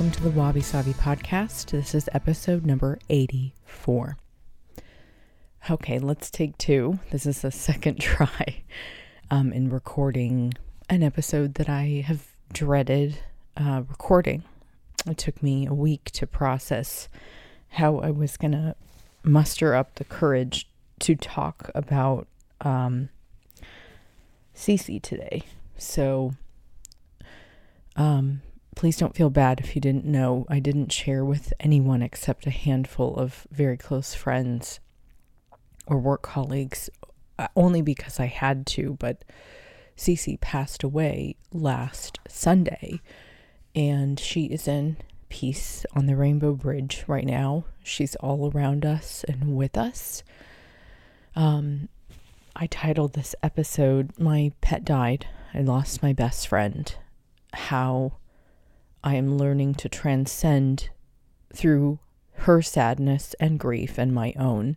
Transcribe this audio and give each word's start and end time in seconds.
welcome 0.00 0.16
to 0.16 0.22
the 0.22 0.30
Wabi 0.30 0.62
Sabi 0.62 0.94
podcast. 0.94 1.72
This 1.72 1.94
is 1.94 2.08
episode 2.14 2.64
number 2.64 2.98
84. 3.10 4.16
Okay, 5.68 5.98
let's 5.98 6.30
take 6.30 6.56
two. 6.56 7.00
This 7.10 7.26
is 7.26 7.42
the 7.42 7.50
second 7.50 8.00
try 8.00 8.62
um, 9.30 9.52
in 9.52 9.68
recording 9.68 10.54
an 10.88 11.02
episode 11.02 11.56
that 11.56 11.68
I 11.68 12.02
have 12.06 12.28
dreaded 12.50 13.18
uh, 13.58 13.82
recording. 13.90 14.44
It 15.06 15.18
took 15.18 15.42
me 15.42 15.66
a 15.66 15.74
week 15.74 16.04
to 16.12 16.26
process 16.26 17.10
how 17.68 17.98
I 17.98 18.10
was 18.10 18.38
going 18.38 18.52
to 18.52 18.74
muster 19.22 19.74
up 19.74 19.96
the 19.96 20.04
courage 20.04 20.66
to 21.00 21.14
talk 21.14 21.70
about 21.74 22.26
um, 22.62 23.10
Cece 24.56 25.02
today. 25.02 25.42
So, 25.76 26.32
um, 27.96 28.40
please 28.80 28.96
don't 28.96 29.14
feel 29.14 29.28
bad 29.28 29.60
if 29.60 29.74
you 29.74 29.80
didn't 29.80 30.06
know. 30.06 30.46
I 30.48 30.58
didn't 30.58 30.90
share 30.90 31.22
with 31.22 31.52
anyone 31.60 32.00
except 32.00 32.46
a 32.46 32.50
handful 32.50 33.14
of 33.16 33.46
very 33.50 33.76
close 33.76 34.14
friends 34.14 34.80
or 35.86 35.98
work 35.98 36.22
colleagues, 36.22 36.88
uh, 37.38 37.48
only 37.54 37.82
because 37.82 38.18
I 38.18 38.24
had 38.24 38.66
to. 38.68 38.96
But 38.98 39.22
Cece 39.98 40.40
passed 40.40 40.82
away 40.82 41.36
last 41.52 42.20
Sunday, 42.26 43.02
and 43.74 44.18
she 44.18 44.46
is 44.46 44.66
in 44.66 44.96
peace 45.28 45.84
on 45.94 46.06
the 46.06 46.16
Rainbow 46.16 46.54
Bridge 46.54 47.04
right 47.06 47.26
now. 47.26 47.66
She's 47.84 48.16
all 48.16 48.50
around 48.50 48.86
us 48.86 49.26
and 49.28 49.54
with 49.54 49.76
us. 49.76 50.22
Um, 51.36 51.90
I 52.56 52.66
titled 52.66 53.12
this 53.12 53.34
episode, 53.42 54.18
My 54.18 54.52
Pet 54.62 54.86
Died. 54.86 55.26
I 55.52 55.60
lost 55.60 56.02
my 56.02 56.14
best 56.14 56.48
friend. 56.48 56.94
How 57.52 58.12
I 59.02 59.14
am 59.14 59.38
learning 59.38 59.74
to 59.76 59.88
transcend 59.88 60.90
through 61.54 61.98
her 62.32 62.62
sadness 62.62 63.34
and 63.40 63.58
grief 63.58 63.98
and 63.98 64.12
my 64.12 64.34
own. 64.38 64.76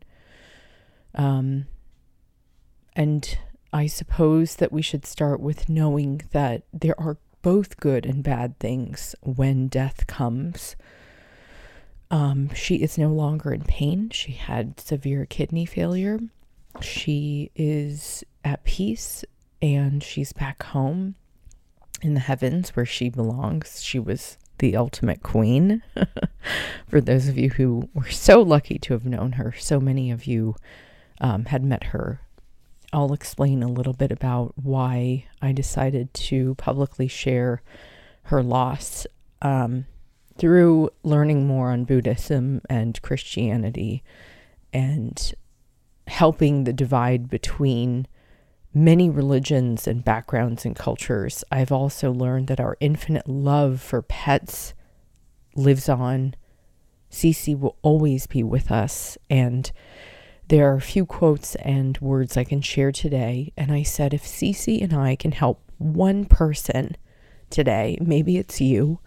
Um, 1.15 1.67
and 2.95 3.37
I 3.71 3.87
suppose 3.87 4.55
that 4.57 4.71
we 4.71 4.81
should 4.81 5.05
start 5.05 5.39
with 5.39 5.69
knowing 5.69 6.21
that 6.31 6.63
there 6.71 6.99
are 6.99 7.17
both 7.41 7.77
good 7.77 8.05
and 8.05 8.23
bad 8.23 8.59
things 8.59 9.15
when 9.21 9.67
death 9.67 10.07
comes. 10.07 10.75
Um, 12.09 12.53
she 12.53 12.75
is 12.75 12.97
no 12.97 13.09
longer 13.09 13.53
in 13.53 13.63
pain. 13.63 14.09
She 14.09 14.33
had 14.33 14.79
severe 14.79 15.25
kidney 15.25 15.65
failure. 15.65 16.19
She 16.81 17.51
is 17.55 18.23
at 18.43 18.63
peace 18.63 19.25
and 19.61 20.03
she's 20.03 20.33
back 20.33 20.63
home 20.63 21.15
in 22.03 22.13
the 22.13 22.19
heavens 22.19 22.69
where 22.75 22.85
she 22.85 23.09
belongs. 23.09 23.81
She 23.81 23.99
was 23.99 24.37
the 24.59 24.75
ultimate 24.75 25.23
queen. 25.23 25.81
For 26.87 27.01
those 27.01 27.27
of 27.27 27.37
you 27.37 27.49
who 27.51 27.89
were 27.93 28.09
so 28.09 28.41
lucky 28.41 28.77
to 28.79 28.93
have 28.93 29.05
known 29.05 29.33
her, 29.33 29.53
so 29.57 29.79
many 29.79 30.11
of 30.11 30.25
you 30.25 30.55
um, 31.21 31.45
had 31.45 31.63
met 31.63 31.85
her. 31.85 32.21
I'll 32.91 33.13
explain 33.13 33.63
a 33.63 33.67
little 33.67 33.93
bit 33.93 34.11
about 34.11 34.53
why 34.55 35.25
I 35.41 35.51
decided 35.51 36.13
to 36.13 36.55
publicly 36.55 37.07
share 37.07 37.61
her 38.23 38.43
loss 38.43 39.07
um, 39.41 39.85
through 40.37 40.89
learning 41.03 41.47
more 41.47 41.71
on 41.71 41.85
Buddhism 41.85 42.61
and 42.69 43.01
Christianity 43.01 44.03
and 44.71 45.33
helping 46.07 46.63
the 46.63 46.73
divide 46.73 47.29
between 47.29 48.07
many 48.73 49.09
religions 49.09 49.87
and 49.87 50.03
backgrounds 50.03 50.65
and 50.65 50.75
cultures, 50.75 51.43
I've 51.51 51.71
also 51.71 52.11
learned 52.11 52.47
that 52.47 52.59
our 52.59 52.77
infinite 52.79 53.27
love 53.27 53.81
for 53.81 54.01
pets 54.01 54.73
lives 55.55 55.87
on. 55.87 56.35
Cece 57.11 57.57
will 57.59 57.77
always 57.83 58.25
be 58.25 58.41
with 58.41 58.71
us. 58.71 59.17
And 59.29 59.71
there 60.47 60.71
are 60.71 60.77
a 60.77 60.81
few 60.81 61.05
quotes 61.05 61.55
and 61.55 61.97
words 61.99 62.35
I 62.35 62.43
can 62.43 62.61
share 62.61 62.91
today. 62.91 63.53
And 63.55 63.71
I 63.71 63.83
said, 63.83 64.13
if 64.13 64.23
Cece 64.23 64.81
and 64.81 64.93
I 64.93 65.15
can 65.15 65.31
help 65.31 65.61
one 65.77 66.25
person 66.25 66.97
today, 67.49 67.97
maybe 68.01 68.37
it's 68.37 68.59
you, 68.59 68.99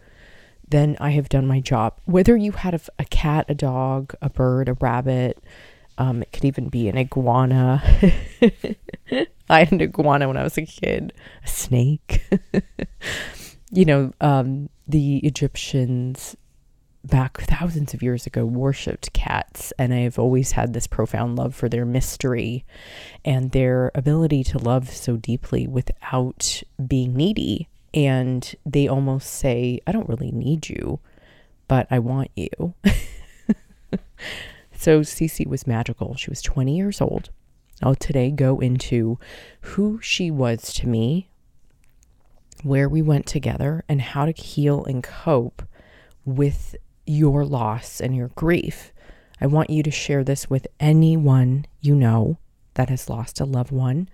then 0.69 0.97
I 1.01 1.11
have 1.11 1.29
done 1.29 1.47
my 1.47 1.61
job. 1.61 1.99
Whether 2.05 2.37
you 2.37 2.53
had 2.53 2.75
a, 2.75 2.81
a 2.99 3.05
cat, 3.05 3.47
a 3.49 3.55
dog, 3.55 4.15
a 4.23 4.31
bird, 4.31 4.69
a 4.69 4.75
rabbit, 4.75 5.43
um, 5.99 6.23
it 6.23 6.33
could 6.33 6.45
even 6.45 6.69
be 6.69 6.89
an 6.89 6.97
iguana. 6.97 7.83
I 9.51 9.61
had 9.61 9.73
an 9.73 9.81
iguana 9.81 10.27
when 10.27 10.37
I 10.37 10.43
was 10.43 10.59
a 10.59 10.67
kid, 10.67 11.13
a 11.45 11.49
snake. 11.49 12.25
you 13.71 13.85
know, 13.85 14.13
um, 14.21 14.69
the 14.89 15.19
Egyptians 15.19 16.37
back 17.05 17.41
thousands 17.43 17.95
of 17.95 18.03
years 18.03 18.27
ago 18.27 18.45
worshipped 18.45 19.13
cats, 19.13 19.73
and 19.79 19.95
I've 19.95 20.19
always 20.19 20.53
had 20.53 20.73
this 20.73 20.87
profound 20.87 21.37
love 21.37 21.55
for 21.55 21.69
their 21.69 21.85
mystery 21.85 22.65
and 23.25 23.53
their 23.53 23.93
ability 23.95 24.43
to 24.45 24.59
love 24.59 24.91
so 24.91 25.17
deeply 25.17 25.67
without 25.67 26.63
being 26.85 27.15
needy. 27.15 27.69
And 27.95 28.55
they 28.67 28.89
almost 28.89 29.31
say, 29.31 29.81
I 29.87 29.93
don't 29.93 30.09
really 30.09 30.33
need 30.33 30.69
you, 30.69 30.99
but 31.69 31.87
I 31.91 31.99
want 32.01 32.31
you. 32.35 32.75
so 34.77 35.01
Cece 35.01 35.47
was 35.47 35.67
magical. 35.67 36.17
She 36.17 36.29
was 36.29 36.43
20 36.43 36.77
years 36.77 37.01
old. 37.01 37.31
I'll 37.83 37.95
today 37.95 38.31
go 38.31 38.59
into 38.61 39.19
who 39.61 40.01
she 40.01 40.31
was 40.31 40.73
to 40.75 40.89
me, 40.89 41.29
where 42.63 42.89
we 42.89 43.03
went 43.03 43.27
together, 43.27 43.85
and 43.89 44.01
how 44.01 44.27
to 44.27 44.33
heal 44.33 44.85
and 44.85 45.03
cope 45.03 45.63
with 46.25 46.75
your 47.07 47.45
loss 47.45 48.01
and 48.01 48.17
your 48.17 48.29
grief. 48.29 48.93
I 49.41 49.47
want 49.47 49.71
you 49.71 49.83
to 49.83 49.91
share 49.91 50.25
this 50.25 50.49
with 50.49 50.67
anyone 50.81 51.67
you 51.81 51.95
know 51.95 52.39
that 52.75 52.89
has 52.89 53.11
lost 53.11 53.41
a 53.41 53.45
loved 53.45 53.71
one 53.71 54.09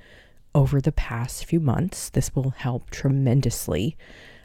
over 0.54 0.80
the 0.80 0.92
past 0.92 1.44
few 1.44 1.60
months. 1.60 2.10
This 2.10 2.34
will 2.34 2.50
help 2.50 2.90
tremendously. 2.90 3.96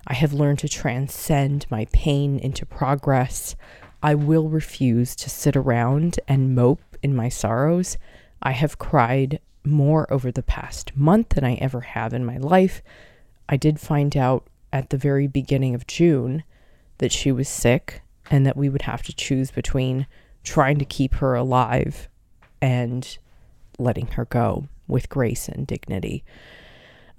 I 0.06 0.14
have 0.14 0.34
learned 0.34 0.60
to 0.60 0.70
transcend 0.70 1.66
my 1.70 1.88
pain 1.92 2.40
into 2.40 2.66
progress. 2.66 3.56
I 4.02 4.16
will 4.16 4.50
refuse 4.50 5.16
to 5.18 5.30
sit 5.30 5.56
around 5.56 6.20
and 6.28 6.56
mope 6.56 6.98
in 7.02 7.16
my 7.16 7.30
sorrows. 7.30 7.98
I 8.42 8.52
have 8.52 8.78
cried 8.78 9.40
more 9.64 10.12
over 10.12 10.32
the 10.32 10.44
past 10.44 10.96
month 10.96 11.30
than 11.30 11.44
I 11.44 11.56
ever 11.56 11.82
have 11.82 12.14
in 12.14 12.26
my 12.26 12.38
life. 12.38 12.82
I 13.50 13.58
did 13.58 13.80
find 13.80 14.16
out 14.16 14.48
at 14.72 14.90
the 14.90 14.98
very 14.98 15.28
beginning 15.28 15.76
of 15.76 15.88
June 15.88 16.44
that 17.00 17.12
she 17.12 17.32
was 17.32 17.50
sick 17.50 18.02
and 18.30 18.46
that 18.46 18.58
we 18.58 18.70
would 18.70 18.84
have 18.84 19.04
to 19.04 19.16
choose 19.16 19.52
between 19.52 20.08
trying 20.44 20.78
to 20.80 20.86
keep 20.86 21.16
her 21.16 21.36
alive 21.36 22.10
and 22.62 23.18
letting 23.78 24.08
her 24.08 24.26
go 24.26 24.68
with 24.88 25.10
grace 25.10 25.48
and 25.48 25.68
dignity. 25.68 26.24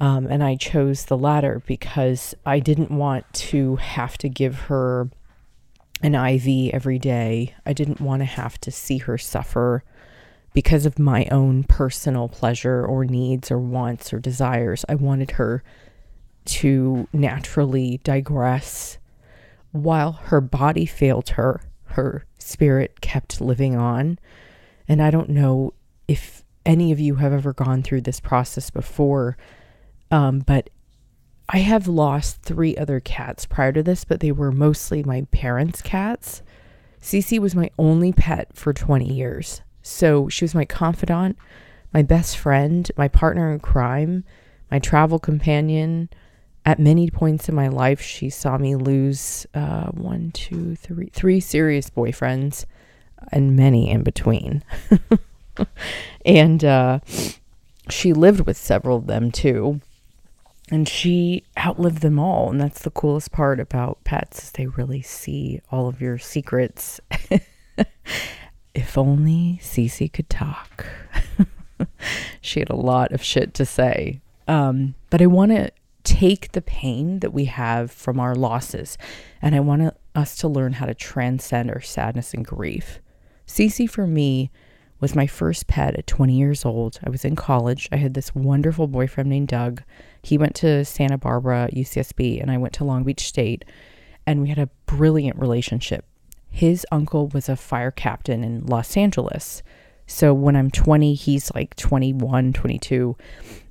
Um, 0.01 0.27
and 0.27 0.43
I 0.45 0.57
chose 0.57 1.07
the 1.07 1.17
latter 1.17 1.63
because 1.67 2.35
I 2.47 2.61
didn't 2.61 2.91
want 2.91 3.31
to 3.35 3.77
have 3.77 4.17
to 4.19 4.29
give 4.29 4.61
her 4.63 5.11
an 6.03 6.15
IV 6.15 6.73
every 6.73 6.99
day. 6.99 7.55
I 7.67 7.73
didn't 7.73 8.01
want 8.01 8.21
to 8.21 8.27
have 8.27 8.61
to 8.61 8.71
see 8.71 8.99
her 8.99 9.19
suffer 9.19 9.83
because 10.53 10.87
of 10.87 10.99
my 10.99 11.27
own 11.31 11.65
personal 11.65 12.29
pleasure 12.29 12.85
or 12.85 13.05
needs 13.05 13.51
or 13.51 13.59
wants 13.59 14.13
or 14.13 14.19
desires. 14.19 14.85
I 14.89 14.95
wanted 14.95 15.33
her 15.33 15.63
to 16.47 17.07
naturally 17.13 18.01
digress 18.03 18.99
while 19.73 20.13
her 20.13 20.41
body 20.41 20.87
failed 20.87 21.31
her. 21.31 21.61
Her 21.85 22.25
spirit 22.39 23.01
kept 23.01 23.41
living 23.41 23.77
on. 23.77 24.19
And 24.89 25.03
I 25.03 25.11
don't 25.11 25.29
know 25.29 25.75
if 26.07 26.43
any 26.65 26.93
of 26.93 27.01
you 27.01 27.17
have 27.17 27.33
ever 27.33 27.53
gone 27.53 27.83
through 27.83 28.03
this 28.03 28.21
process 28.21 28.71
before, 28.71 29.37
um, 30.11 30.41
but 30.41 30.71
I 31.49 31.59
have 31.59 31.89
lost 31.89 32.43
three 32.43 32.77
other 32.77 33.01
cats 33.01 33.47
prior 33.47 33.73
to 33.73 33.83
this, 33.83 34.05
but 34.05 34.21
they 34.21 34.33
were 34.33 34.53
mostly 34.53 35.03
my 35.03 35.27
parents' 35.31 35.81
cats. 35.81 36.43
Cece 37.01 37.39
was 37.39 37.55
my 37.55 37.71
only 37.79 38.13
pet 38.13 38.49
for 38.55 38.73
20 38.73 39.11
years. 39.11 39.63
So 39.89 40.29
she 40.29 40.45
was 40.45 40.55
my 40.55 40.65
confidant, 40.65 41.39
my 41.93 42.03
best 42.03 42.37
friend, 42.37 42.91
my 42.97 43.09
partner 43.09 43.51
in 43.51 43.61
crime, 43.61 44.25
my 44.71 44.79
travel 44.79 45.19
companion. 45.19 46.11
At 46.67 46.79
many 46.79 47.11
points 47.11 47.49
in 47.49 47.55
my 47.55 47.69
life, 47.69 48.01
she 48.01 48.29
saw 48.29 48.59
me 48.59 48.77
lose 48.77 49.47
uh, 49.55 49.87
one, 49.87 50.31
two, 50.33 50.77
three, 50.77 51.09
three 51.09 51.41
serious 51.41 51.89
boyfriends 51.89 52.67
and 53.33 53.57
many 53.57 53.91
in 53.91 54.03
between. 54.03 54.63
and 56.27 56.63
uh, 56.63 57.01
she 57.89 58.13
lived 58.13 58.47
with 58.47 58.59
several 58.59 58.99
of 58.99 59.07
them 59.07 59.33
too. 59.33 59.81
And 60.71 60.87
she 60.87 61.45
outlived 61.57 62.03
them 62.03 62.19
all. 62.19 62.51
And 62.51 62.61
that's 62.61 62.83
the 62.83 62.91
coolest 62.91 63.33
part 63.33 63.59
about 63.59 64.05
pets 64.05 64.45
is 64.45 64.51
they 64.51 64.67
really 64.67 65.01
see 65.01 65.63
all 65.73 65.89
of 65.89 66.03
your 66.03 66.19
secrets 66.19 67.01
if 68.79 68.97
only 68.97 69.59
Cece 69.61 70.13
could 70.13 70.31
talk. 70.31 70.87
she 72.41 72.61
had 72.61 72.71
a 72.71 72.77
lot 72.77 73.11
of 73.11 73.25
shit 73.25 73.53
to 73.55 73.67
say. 73.67 74.21
Um, 74.47 74.95
but 75.11 75.21
I 75.21 75.27
want 75.27 75.51
to 75.51 75.73
take 76.05 76.53
the 76.53 76.63
pain 76.63 77.19
that 77.19 77.33
we 77.33 77.47
have 77.47 77.91
from 77.91 78.21
our 78.21 78.37
losses 78.37 78.97
and 79.43 79.57
I 79.57 79.61
want 79.61 79.95
us 80.15 80.37
to 80.37 80.49
learn 80.49 80.75
how 80.75 80.87
to 80.87 80.95
transcend 80.95 81.73
our 81.73 81.81
sadness 81.81 82.33
and 82.33 82.47
grief. 82.47 83.01
Cece, 83.49 83.91
for 83.91 84.07
me, 84.07 84.53
was 85.01 85.17
my 85.17 85.27
first 85.27 85.67
pet 85.67 85.97
at 85.97 86.07
20 86.07 86.39
years 86.39 86.65
old. 86.65 87.01
I 87.05 87.11
was 87.11 87.25
in 87.25 87.35
college. 87.35 87.89
I 87.91 87.97
had 87.97 88.15
this 88.15 88.33
wonderful 88.33 88.87
boyfriend 88.87 89.29
named 89.29 89.49
Doug. 89.49 89.83
He 90.23 90.39
went 90.39 90.55
to 90.57 90.85
Santa 90.85 91.19
Barbara, 91.19 91.69
UCSB, 91.73 92.41
and 92.41 92.49
I 92.49 92.59
went 92.59 92.75
to 92.75 92.85
Long 92.85 93.03
Beach 93.03 93.27
State. 93.27 93.65
And 94.25 94.41
we 94.41 94.49
had 94.49 94.59
a 94.59 94.71
brilliant 94.87 95.37
relationship. 95.37 96.05
His 96.51 96.87
uncle 96.91 97.29
was 97.29 97.49
a 97.49 97.57
fire 97.57 97.91
captain 97.91 98.43
in 98.43 98.67
Los 98.67 98.97
Angeles. 98.97 99.63
So 100.07 100.33
when 100.33 100.57
I'm 100.57 100.71
20, 100.71 101.15
he's 101.15 101.53
like 101.55 101.77
21, 101.77 102.53
22. 102.53 103.17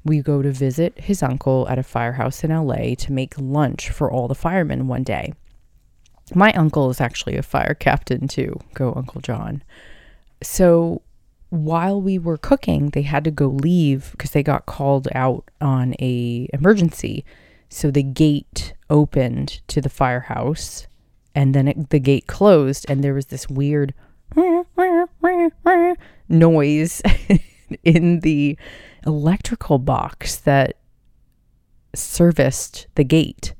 We 0.05 0.21
go 0.21 0.41
to 0.41 0.51
visit 0.51 0.97
his 0.99 1.23
uncle 1.23 1.67
at 1.67 1.79
a 1.79 1.83
firehouse 1.83 2.43
in 2.43 2.51
LA 2.51 2.95
to 2.99 3.11
make 3.11 3.33
lunch 3.37 3.89
for 3.89 4.11
all 4.11 4.27
the 4.27 4.35
firemen 4.35 4.87
one 4.87 5.03
day. 5.03 5.33
My 6.35 6.51
uncle 6.53 6.89
is 6.89 7.01
actually 7.01 7.37
a 7.37 7.43
fire 7.43 7.73
captain 7.73 8.27
too. 8.27 8.59
Go, 8.73 8.93
Uncle 8.95 9.21
John. 9.21 9.63
So 10.43 11.01
while 11.49 12.01
we 12.01 12.19
were 12.19 12.37
cooking, 12.37 12.89
they 12.89 13.03
had 13.03 13.23
to 13.23 13.31
go 13.31 13.47
leave 13.47 14.11
because 14.11 14.31
they 14.31 14.43
got 14.43 14.65
called 14.65 15.07
out 15.13 15.49
on 15.61 15.95
a 15.99 16.49
emergency. 16.53 17.23
So 17.69 17.91
the 17.91 18.03
gate 18.03 18.73
opened 18.89 19.61
to 19.67 19.81
the 19.81 19.89
firehouse 19.89 20.86
and 21.37 21.53
then 21.53 21.67
it, 21.67 21.91
the 21.91 21.99
gate 21.99 22.25
closed 22.25 22.83
and 22.89 23.03
there 23.03 23.13
was 23.13 23.27
this 23.27 23.47
weird 23.47 23.93
noise 26.27 27.01
in 27.83 28.19
the 28.21 28.57
electrical 29.05 29.77
box 29.77 30.37
that 30.37 30.77
serviced 31.93 32.87
the 32.95 33.03
gate. 33.03 33.53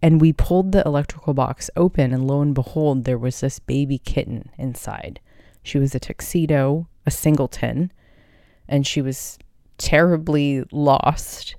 And 0.00 0.20
we 0.20 0.32
pulled 0.32 0.70
the 0.70 0.84
electrical 0.86 1.34
box 1.34 1.68
open, 1.74 2.12
and 2.12 2.28
lo 2.28 2.40
and 2.40 2.54
behold, 2.54 3.02
there 3.02 3.18
was 3.18 3.40
this 3.40 3.58
baby 3.58 3.98
kitten 3.98 4.48
inside. 4.56 5.18
She 5.64 5.76
was 5.76 5.92
a 5.96 5.98
tuxedo, 5.98 6.86
a 7.04 7.10
singleton, 7.10 7.92
and 8.68 8.86
she 8.86 9.02
was 9.02 9.40
terribly 9.76 10.62
lost. 10.70 11.56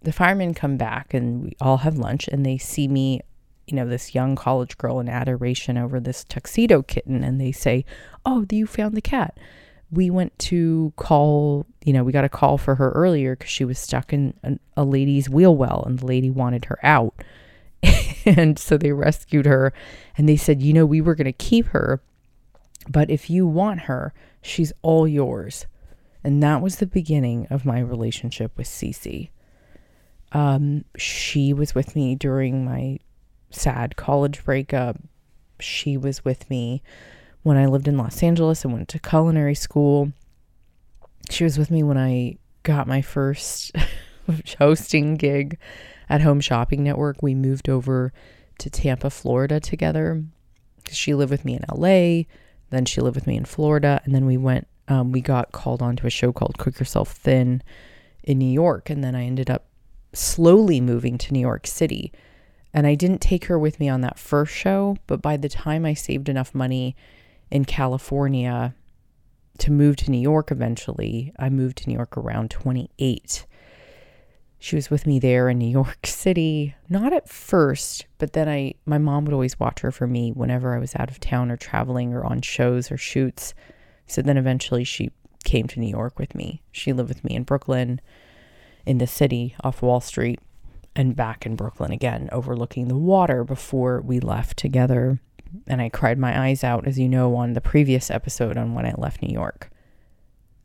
The 0.00 0.12
firemen 0.12 0.54
come 0.54 0.78
back, 0.78 1.12
and 1.12 1.42
we 1.42 1.52
all 1.60 1.78
have 1.78 1.98
lunch, 1.98 2.28
and 2.28 2.46
they 2.46 2.56
see 2.56 2.88
me, 2.88 3.20
you 3.66 3.76
know, 3.76 3.86
this 3.86 4.14
young 4.14 4.36
college 4.36 4.78
girl 4.78 5.00
in 5.00 5.08
adoration 5.08 5.76
over 5.76 6.00
this 6.00 6.24
tuxedo 6.24 6.82
kitten, 6.82 7.24
and 7.24 7.40
they 7.40 7.52
say, 7.52 7.84
Oh, 8.24 8.46
you 8.50 8.66
found 8.66 8.96
the 8.96 9.00
cat. 9.00 9.38
We 9.90 10.10
went 10.10 10.36
to 10.40 10.92
call, 10.96 11.66
you 11.84 11.92
know, 11.92 12.02
we 12.02 12.12
got 12.12 12.24
a 12.24 12.28
call 12.28 12.58
for 12.58 12.74
her 12.74 12.90
earlier 12.90 13.36
because 13.36 13.50
she 13.50 13.64
was 13.64 13.78
stuck 13.78 14.12
in 14.12 14.34
a, 14.42 14.58
a 14.76 14.84
lady's 14.84 15.30
wheel 15.30 15.56
well, 15.56 15.84
and 15.86 15.98
the 15.98 16.06
lady 16.06 16.30
wanted 16.30 16.66
her 16.66 16.78
out. 16.82 17.14
and 18.26 18.58
so 18.58 18.76
they 18.76 18.92
rescued 18.92 19.46
her 19.46 19.72
and 20.16 20.28
they 20.28 20.36
said, 20.36 20.62
you 20.62 20.72
know, 20.72 20.86
we 20.86 21.00
were 21.00 21.14
going 21.14 21.26
to 21.26 21.32
keep 21.32 21.66
her, 21.66 22.00
but 22.88 23.10
if 23.10 23.30
you 23.30 23.46
want 23.46 23.82
her, 23.82 24.12
she's 24.42 24.72
all 24.82 25.06
yours. 25.06 25.66
And 26.24 26.42
that 26.42 26.60
was 26.60 26.76
the 26.76 26.86
beginning 26.86 27.46
of 27.50 27.64
my 27.64 27.78
relationship 27.78 28.56
with 28.56 28.66
Cece. 28.66 29.30
Um, 30.32 30.84
she 30.96 31.52
was 31.52 31.74
with 31.74 31.94
me 31.94 32.16
during 32.16 32.64
my 32.64 32.98
sad 33.56 33.96
college 33.96 34.44
breakup. 34.44 34.96
She 35.60 35.96
was 35.96 36.24
with 36.24 36.48
me 36.50 36.82
when 37.42 37.56
I 37.56 37.66
lived 37.66 37.88
in 37.88 37.96
Los 37.96 38.22
Angeles 38.22 38.64
and 38.64 38.72
went 38.72 38.88
to 38.88 38.98
culinary 38.98 39.54
school. 39.54 40.12
She 41.30 41.44
was 41.44 41.58
with 41.58 41.70
me 41.70 41.82
when 41.82 41.98
I 41.98 42.38
got 42.62 42.86
my 42.86 43.02
first 43.02 43.72
hosting 44.58 45.14
gig 45.14 45.58
at 46.08 46.22
Home 46.22 46.40
Shopping 46.40 46.82
Network. 46.82 47.22
We 47.22 47.34
moved 47.34 47.68
over 47.68 48.12
to 48.58 48.70
Tampa, 48.70 49.10
Florida 49.10 49.60
together. 49.60 50.24
She 50.90 51.14
lived 51.14 51.30
with 51.30 51.44
me 51.44 51.54
in 51.54 51.64
LA, 51.72 52.24
then 52.70 52.84
she 52.84 53.00
lived 53.00 53.16
with 53.16 53.26
me 53.26 53.36
in 53.36 53.44
Florida, 53.44 54.00
and 54.04 54.14
then 54.14 54.26
we 54.26 54.36
went, 54.36 54.66
um, 54.88 55.12
we 55.12 55.20
got 55.20 55.52
called 55.52 55.82
onto 55.82 56.06
a 56.06 56.10
show 56.10 56.32
called 56.32 56.58
Cook 56.58 56.78
Yourself 56.78 57.12
Thin 57.12 57.62
in 58.22 58.38
New 58.38 58.50
York, 58.50 58.88
and 58.88 59.02
then 59.02 59.14
I 59.14 59.24
ended 59.24 59.50
up 59.50 59.66
slowly 60.12 60.80
moving 60.80 61.18
to 61.18 61.32
New 61.32 61.40
York 61.40 61.66
City. 61.66 62.12
And 62.76 62.86
I 62.86 62.94
didn't 62.94 63.22
take 63.22 63.46
her 63.46 63.58
with 63.58 63.80
me 63.80 63.88
on 63.88 64.02
that 64.02 64.18
first 64.18 64.52
show, 64.52 64.98
but 65.06 65.22
by 65.22 65.38
the 65.38 65.48
time 65.48 65.86
I 65.86 65.94
saved 65.94 66.28
enough 66.28 66.54
money 66.54 66.94
in 67.50 67.64
California 67.64 68.74
to 69.60 69.72
move 69.72 69.96
to 69.96 70.10
New 70.10 70.20
York 70.20 70.50
eventually, 70.50 71.32
I 71.38 71.48
moved 71.48 71.78
to 71.78 71.88
New 71.88 71.94
York 71.94 72.18
around 72.18 72.50
28. 72.50 73.46
She 74.58 74.76
was 74.76 74.90
with 74.90 75.06
me 75.06 75.18
there 75.18 75.48
in 75.48 75.56
New 75.56 75.70
York 75.70 76.00
City. 76.06 76.74
Not 76.90 77.14
at 77.14 77.30
first, 77.30 78.04
but 78.18 78.34
then 78.34 78.46
I 78.46 78.74
my 78.84 78.98
mom 78.98 79.24
would 79.24 79.32
always 79.32 79.58
watch 79.58 79.80
her 79.80 79.90
for 79.90 80.06
me 80.06 80.30
whenever 80.32 80.76
I 80.76 80.78
was 80.78 80.94
out 80.96 81.10
of 81.10 81.18
town 81.18 81.50
or 81.50 81.56
traveling 81.56 82.12
or 82.12 82.26
on 82.26 82.42
shows 82.42 82.92
or 82.92 82.98
shoots. 82.98 83.54
So 84.06 84.20
then 84.20 84.36
eventually 84.36 84.84
she 84.84 85.12
came 85.44 85.66
to 85.68 85.80
New 85.80 85.88
York 85.88 86.18
with 86.18 86.34
me. 86.34 86.60
She 86.72 86.92
lived 86.92 87.08
with 87.08 87.24
me 87.24 87.36
in 87.36 87.44
Brooklyn 87.44 88.02
in 88.84 88.98
the 88.98 89.06
city 89.06 89.56
off 89.64 89.80
Wall 89.80 90.02
Street 90.02 90.40
and 90.96 91.14
back 91.14 91.44
in 91.44 91.54
Brooklyn 91.54 91.92
again 91.92 92.28
overlooking 92.32 92.88
the 92.88 92.96
water 92.96 93.44
before 93.44 94.00
we 94.00 94.18
left 94.18 94.56
together. 94.56 95.20
And 95.68 95.80
I 95.80 95.90
cried 95.90 96.18
my 96.18 96.46
eyes 96.46 96.64
out 96.64 96.88
as 96.88 96.98
you 96.98 97.08
know 97.08 97.36
on 97.36 97.52
the 97.52 97.60
previous 97.60 98.10
episode 98.10 98.56
on 98.56 98.74
when 98.74 98.86
I 98.86 98.94
left 98.96 99.22
New 99.22 99.32
York. 99.32 99.70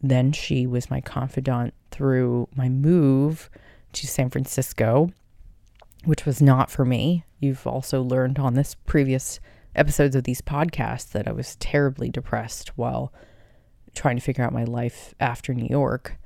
Then 0.01 0.31
she 0.31 0.65
was 0.65 0.89
my 0.89 1.01
confidant 1.01 1.73
through 1.91 2.47
my 2.55 2.69
move 2.69 3.49
to 3.93 4.07
San 4.07 4.29
Francisco, 4.29 5.11
which 6.05 6.25
was 6.25 6.41
not 6.41 6.71
for 6.71 6.85
me. 6.85 7.25
You've 7.39 7.67
also 7.67 8.01
learned 8.01 8.39
on 8.39 8.53
this 8.55 8.73
previous 8.73 9.39
episodes 9.75 10.15
of 10.15 10.23
these 10.23 10.41
podcasts 10.41 11.11
that 11.11 11.27
I 11.27 11.33
was 11.33 11.57
terribly 11.57 12.09
depressed 12.09 12.69
while 12.77 13.13
trying 13.93 14.15
to 14.15 14.23
figure 14.23 14.43
out 14.43 14.53
my 14.53 14.63
life 14.63 15.13
after 15.19 15.53
New 15.53 15.67
York. 15.67 16.17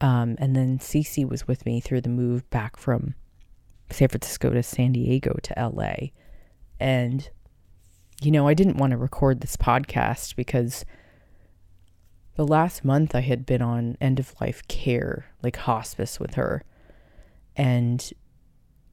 Um, 0.00 0.36
and 0.38 0.56
then 0.56 0.78
Cece 0.78 1.28
was 1.28 1.46
with 1.46 1.64
me 1.66 1.80
through 1.80 2.00
the 2.00 2.08
move 2.08 2.48
back 2.50 2.76
from 2.76 3.14
San 3.92 4.08
Francisco 4.08 4.50
to 4.50 4.62
San 4.62 4.92
Diego 4.92 5.36
to 5.42 5.54
LA. 5.56 6.08
And, 6.80 7.28
you 8.20 8.30
know, 8.30 8.48
I 8.48 8.54
didn't 8.54 8.76
want 8.76 8.90
to 8.92 8.96
record 8.96 9.40
this 9.40 9.56
podcast 9.56 10.36
because 10.36 10.84
the 12.36 12.46
last 12.46 12.84
month 12.84 13.14
I 13.14 13.20
had 13.20 13.44
been 13.44 13.62
on 13.62 13.96
end 14.00 14.18
of 14.18 14.34
life 14.40 14.66
care, 14.68 15.26
like 15.42 15.56
hospice 15.56 16.18
with 16.18 16.34
her. 16.34 16.64
And 17.56 18.10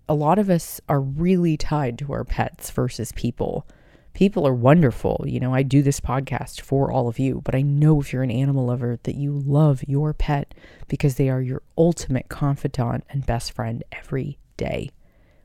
a 0.07 0.13
lot 0.13 0.39
of 0.39 0.49
us 0.49 0.81
are 0.89 0.99
really 0.99 1.55
tied 1.55 1.97
to 1.99 2.11
our 2.11 2.23
pets 2.25 2.71
versus 2.71 3.11
people. 3.13 3.67
People 4.13 4.45
are 4.45 4.53
wonderful. 4.53 5.23
You 5.27 5.39
know, 5.39 5.53
I 5.53 5.63
do 5.63 5.81
this 5.81 5.99
podcast 5.99 6.61
for 6.61 6.91
all 6.91 7.07
of 7.07 7.19
you, 7.19 7.41
but 7.45 7.55
I 7.55 7.61
know 7.61 8.01
if 8.01 8.11
you're 8.11 8.23
an 8.23 8.31
animal 8.31 8.65
lover 8.65 8.99
that 9.03 9.15
you 9.15 9.39
love 9.39 9.83
your 9.87 10.13
pet 10.13 10.53
because 10.87 11.15
they 11.15 11.29
are 11.29 11.41
your 11.41 11.61
ultimate 11.77 12.27
confidant 12.27 13.05
and 13.09 13.25
best 13.25 13.51
friend 13.53 13.83
every 13.91 14.37
day. 14.59 14.91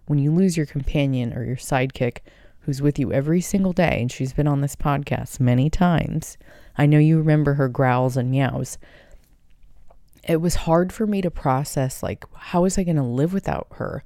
When 0.06 0.18
you 0.18 0.30
lose 0.30 0.56
your 0.56 0.66
companion 0.66 1.32
or 1.32 1.44
your 1.44 1.56
sidekick 1.56 2.18
who's 2.60 2.82
with 2.82 2.98
you 2.98 3.12
every 3.12 3.40
single 3.40 3.72
day, 3.72 3.98
and 4.00 4.12
she's 4.12 4.32
been 4.32 4.46
on 4.46 4.60
this 4.60 4.76
podcast 4.76 5.40
many 5.40 5.70
times, 5.70 6.36
I 6.76 6.86
know 6.86 6.98
you 6.98 7.18
remember 7.18 7.54
her 7.54 7.68
growls 7.68 8.16
and 8.16 8.30
meows, 8.30 8.76
it 10.22 10.40
was 10.40 10.54
hard 10.54 10.92
for 10.92 11.06
me 11.06 11.22
to 11.22 11.30
process 11.30 12.02
like 12.02 12.24
how 12.34 12.64
is 12.64 12.78
I 12.78 12.84
going 12.84 12.96
to 12.96 13.02
live 13.02 13.32
without 13.32 13.68
her? 13.72 14.02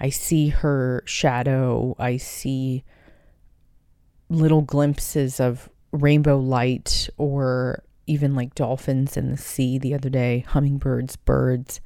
I 0.00 0.10
see 0.10 0.48
her 0.48 1.02
shadow, 1.06 1.94
I 1.98 2.16
see 2.16 2.84
little 4.28 4.62
glimpses 4.62 5.40
of 5.40 5.68
rainbow 5.92 6.38
light 6.38 7.08
or 7.16 7.82
even 8.06 8.34
like 8.34 8.54
dolphins 8.54 9.16
in 9.16 9.30
the 9.30 9.36
sea 9.36 9.78
the 9.78 9.94
other 9.94 10.08
day, 10.08 10.44
hummingbirds, 10.48 11.16
birds, 11.16 11.80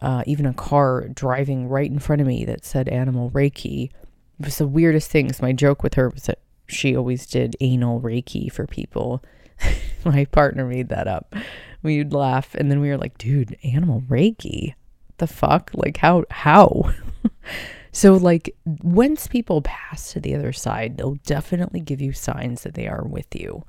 uh, 0.00 0.22
even 0.26 0.46
a 0.46 0.54
car 0.54 1.08
driving 1.08 1.68
right 1.68 1.90
in 1.90 1.98
front 1.98 2.20
of 2.20 2.28
me 2.28 2.44
that 2.44 2.64
said 2.64 2.88
animal 2.88 3.30
Reiki. 3.30 3.90
It 4.38 4.46
was 4.46 4.58
the 4.58 4.66
weirdest 4.66 5.10
things. 5.10 5.42
My 5.42 5.52
joke 5.52 5.82
with 5.82 5.94
her 5.94 6.08
was 6.08 6.24
that 6.24 6.38
she 6.66 6.96
always 6.96 7.26
did 7.26 7.56
anal 7.60 8.00
Reiki 8.00 8.50
for 8.50 8.66
people. 8.66 9.22
My 10.04 10.24
partner 10.24 10.64
made 10.66 10.88
that 10.88 11.06
up 11.06 11.34
we'd 11.82 12.12
laugh 12.12 12.54
and 12.54 12.70
then 12.70 12.80
we 12.80 12.88
were 12.88 12.98
like 12.98 13.16
dude 13.18 13.56
animal 13.62 14.02
reiki 14.02 14.74
the 15.18 15.26
fuck 15.26 15.70
like 15.74 15.98
how 15.98 16.24
how 16.30 16.92
so 17.92 18.14
like 18.14 18.54
once 18.64 19.26
people 19.26 19.62
pass 19.62 20.12
to 20.12 20.20
the 20.20 20.34
other 20.34 20.52
side 20.52 20.96
they'll 20.96 21.16
definitely 21.26 21.80
give 21.80 22.00
you 22.00 22.12
signs 22.12 22.62
that 22.62 22.74
they 22.74 22.86
are 22.86 23.04
with 23.04 23.34
you 23.34 23.64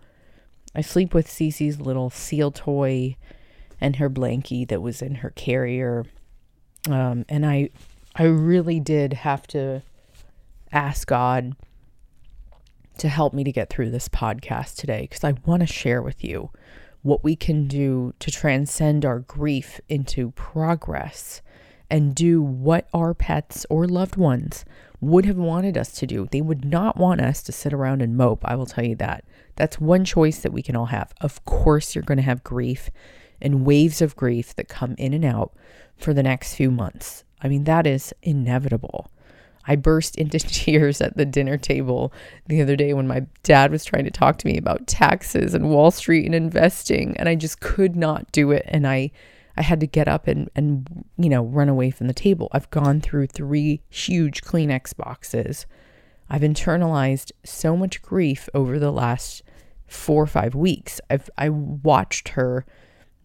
i 0.75 0.81
sleep 0.81 1.13
with 1.13 1.27
Cece's 1.27 1.79
little 1.79 2.09
seal 2.09 2.51
toy 2.51 3.15
and 3.79 3.95
her 3.95 4.09
blankie 4.09 4.67
that 4.67 4.81
was 4.81 5.01
in 5.01 5.15
her 5.15 5.31
carrier 5.31 6.05
um, 6.89 7.25
and 7.29 7.45
i 7.45 7.69
i 8.15 8.23
really 8.23 8.79
did 8.79 9.13
have 9.13 9.45
to 9.47 9.81
ask 10.71 11.07
god 11.07 11.55
to 12.97 13.09
help 13.09 13.33
me 13.33 13.43
to 13.43 13.51
get 13.51 13.69
through 13.69 13.89
this 13.89 14.07
podcast 14.07 14.75
today 14.75 15.01
because 15.01 15.23
i 15.23 15.33
want 15.45 15.61
to 15.61 15.67
share 15.67 16.01
with 16.01 16.23
you 16.23 16.50
what 17.01 17.23
we 17.23 17.35
can 17.35 17.67
do 17.67 18.13
to 18.19 18.29
transcend 18.29 19.05
our 19.05 19.19
grief 19.19 19.79
into 19.89 20.31
progress 20.31 21.41
and 21.89 22.15
do 22.15 22.41
what 22.41 22.88
our 22.93 23.13
pets 23.13 23.65
or 23.69 23.85
loved 23.88 24.15
ones 24.15 24.63
would 25.01 25.25
have 25.25 25.38
wanted 25.38 25.77
us 25.77 25.91
to 25.91 26.05
do. 26.05 26.27
They 26.31 26.41
would 26.41 26.63
not 26.63 26.95
want 26.95 27.21
us 27.21 27.41
to 27.43 27.51
sit 27.51 27.73
around 27.73 28.01
and 28.01 28.15
mope. 28.15 28.43
I 28.45 28.55
will 28.55 28.67
tell 28.67 28.85
you 28.85 28.95
that. 28.95 29.25
That's 29.55 29.81
one 29.81 30.05
choice 30.05 30.39
that 30.39 30.53
we 30.53 30.61
can 30.61 30.75
all 30.75 30.85
have. 30.85 31.13
Of 31.19 31.43
course, 31.43 31.95
you're 31.95 32.03
going 32.03 32.17
to 32.19 32.23
have 32.23 32.43
grief 32.43 32.89
and 33.41 33.65
waves 33.65 34.01
of 34.01 34.15
grief 34.15 34.55
that 34.55 34.69
come 34.69 34.95
in 34.97 35.13
and 35.13 35.25
out 35.25 35.53
for 36.01 36.13
the 36.13 36.24
next 36.24 36.55
few 36.55 36.72
months. 36.72 37.24
I 37.41 37.48
mean, 37.48 37.63
that 37.65 37.88
is 37.88 38.13
inevitable. 38.22 39.12
I 39.67 39.75
burst 39.75 40.15
into 40.15 40.39
tears 40.39 41.01
at 41.01 41.17
the 41.17 41.25
dinner 41.25 41.58
table 41.58 42.12
the 42.48 42.62
other 42.62 42.75
day 42.75 42.93
when 42.93 43.08
my 43.08 43.25
dad 43.43 43.72
was 43.72 43.86
trying 43.86 44.05
to 44.05 44.12
talk 44.12 44.38
to 44.39 44.48
me 44.48 44.58
about 44.58 44.88
taxes 44.88 45.53
and 45.53 45.70
Wall 45.70 45.91
Street 45.91 46.25
and 46.25 46.36
investing, 46.36 47.15
and 47.17 47.29
I 47.29 47.36
just 47.36 47.60
could 47.60 47.96
not 47.96 48.31
do 48.31 48.51
it. 48.51 48.65
And 48.67 48.88
I, 48.88 49.12
I 49.58 49.62
had 49.62 49.79
to 49.81 49.88
get 49.88 50.08
up 50.08 50.27
and, 50.27 50.50
and 50.55 51.05
you 51.17 51.29
know 51.29 51.43
run 51.43 51.70
away 51.70 51.91
from 51.91 52.08
the 52.08 52.13
table. 52.13 52.50
I've 52.51 52.70
gone 52.72 53.01
through 53.01 53.27
three 53.27 53.81
huge 53.89 54.41
Kleenex 54.41 54.96
boxes. 54.96 55.65
I've 56.29 56.41
internalized 56.41 57.31
so 57.43 57.75
much 57.75 58.01
grief 58.01 58.48
over 58.53 58.79
the 58.79 58.91
last 58.91 59.43
four 59.86 60.24
or 60.24 60.27
five 60.27 60.55
weeks. 60.55 61.01
I've 61.10 61.29
I 61.38 61.50
watched 61.50 62.29
her 62.29 62.65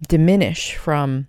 diminish 0.08 0.74
from, 0.74 1.28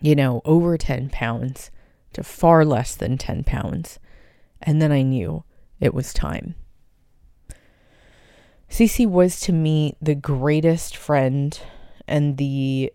you 0.00 0.14
know, 0.14 0.40
over 0.44 0.76
ten 0.76 1.08
pounds 1.10 1.70
to 2.12 2.22
far 2.22 2.64
less 2.64 2.94
than 2.94 3.18
ten 3.18 3.44
pounds 3.44 3.98
and 4.62 4.82
then 4.82 4.92
I 4.92 5.02
knew 5.02 5.44
it 5.80 5.94
was 5.94 6.12
time. 6.12 6.54
Cece 8.70 9.06
was 9.06 9.40
to 9.40 9.52
me 9.52 9.96
the 10.00 10.14
greatest 10.14 10.96
friend 10.96 11.58
and 12.06 12.36
the 12.36 12.92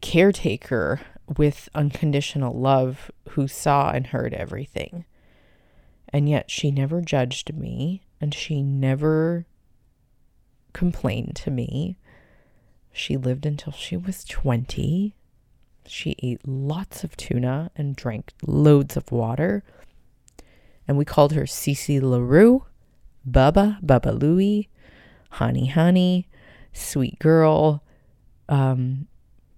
caretaker 0.00 1.00
with 1.36 1.68
unconditional 1.74 2.58
love 2.58 3.10
who 3.30 3.46
saw 3.46 3.90
and 3.90 4.06
heard 4.06 4.32
everything. 4.32 5.04
And 6.10 6.28
yet 6.28 6.50
she 6.50 6.70
never 6.70 7.02
judged 7.02 7.54
me 7.54 8.02
and 8.20 8.32
she 8.32 8.62
never 8.62 9.46
complained 10.72 11.36
to 11.36 11.50
me. 11.50 11.98
She 12.98 13.16
lived 13.16 13.46
until 13.46 13.72
she 13.72 13.96
was 13.96 14.24
20 14.24 15.14
she 15.88 16.16
ate 16.22 16.46
lots 16.46 17.02
of 17.02 17.16
tuna 17.16 17.70
and 17.74 17.96
drank 17.96 18.32
loads 18.46 18.96
of 18.96 19.10
water. 19.10 19.64
And 20.86 20.96
we 20.96 21.04
called 21.04 21.32
her 21.32 21.42
Cece 21.42 22.00
LaRue, 22.00 22.64
Bubba, 23.28 23.82
Bubba 23.82 24.18
Louie, 24.18 24.68
Honey 25.30 25.66
Honey, 25.66 26.28
Sweet 26.72 27.18
Girl, 27.18 27.82
um, 28.48 29.08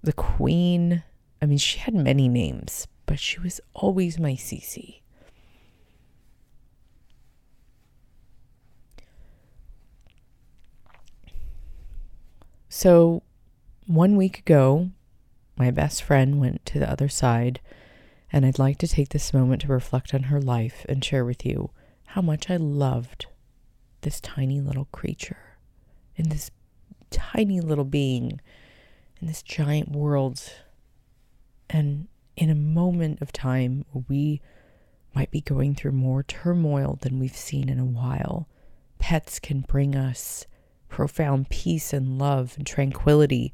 the 0.03 0.13
Queen. 0.13 1.03
I 1.43 1.47
mean, 1.47 1.59
she 1.59 1.79
had 1.79 1.95
many 1.95 2.29
names, 2.29 2.87
but 3.07 3.19
she 3.19 3.41
was 3.41 3.61
always 3.75 4.19
my 4.19 4.33
Cece. 4.33 5.01
So, 12.69 13.23
one 13.91 14.17
week 14.17 14.39
ago, 14.39 14.89
my 15.57 15.73
best 15.73 16.01
friend 16.01 16.39
went 16.39 16.65
to 16.65 16.79
the 16.79 16.89
other 16.89 17.09
side, 17.09 17.61
and 18.33 18.47
I'd 18.47 18.59
like 18.59 18.79
to 18.79 18.87
take 18.87 19.09
this 19.09 19.35
moment 19.35 19.63
to 19.63 19.67
reflect 19.67 20.15
on 20.15 20.25
her 20.25 20.41
life 20.41 20.87
and 20.89 21.05
share 21.05 21.25
with 21.25 21.45
you 21.45 21.71
how 22.07 22.23
much 22.23 22.49
I 22.49 22.57
loved 22.57 23.27
this 24.03 24.21
tiny 24.21 24.61
little 24.61 24.85
creature 24.93 25.57
and 26.17 26.31
this 26.31 26.53
tiny 27.11 27.61
little 27.61 27.85
being 27.85 28.41
in 29.21 29.27
this 29.27 29.43
giant 29.43 29.91
world. 29.91 30.41
And 31.69 32.07
in 32.37 32.49
a 32.49 32.55
moment 32.55 33.21
of 33.21 33.33
time, 33.33 33.85
we 34.09 34.41
might 35.17 35.33
be 35.33 35.41
going 35.41 35.75
through 35.75 35.93
more 35.93 36.23
turmoil 36.23 36.97
than 37.03 37.19
we've 37.19 37.37
seen 37.37 37.69
in 37.69 37.81
a 37.81 37.85
while. 37.85 38.49
Pets 39.01 39.41
can 39.41 39.63
bring 39.63 39.97
us 39.97 40.47
profound 40.89 41.51
peace 41.51 41.93
and 41.93 42.21
love 42.21 42.55
and 42.57 42.65
tranquility 42.65 43.53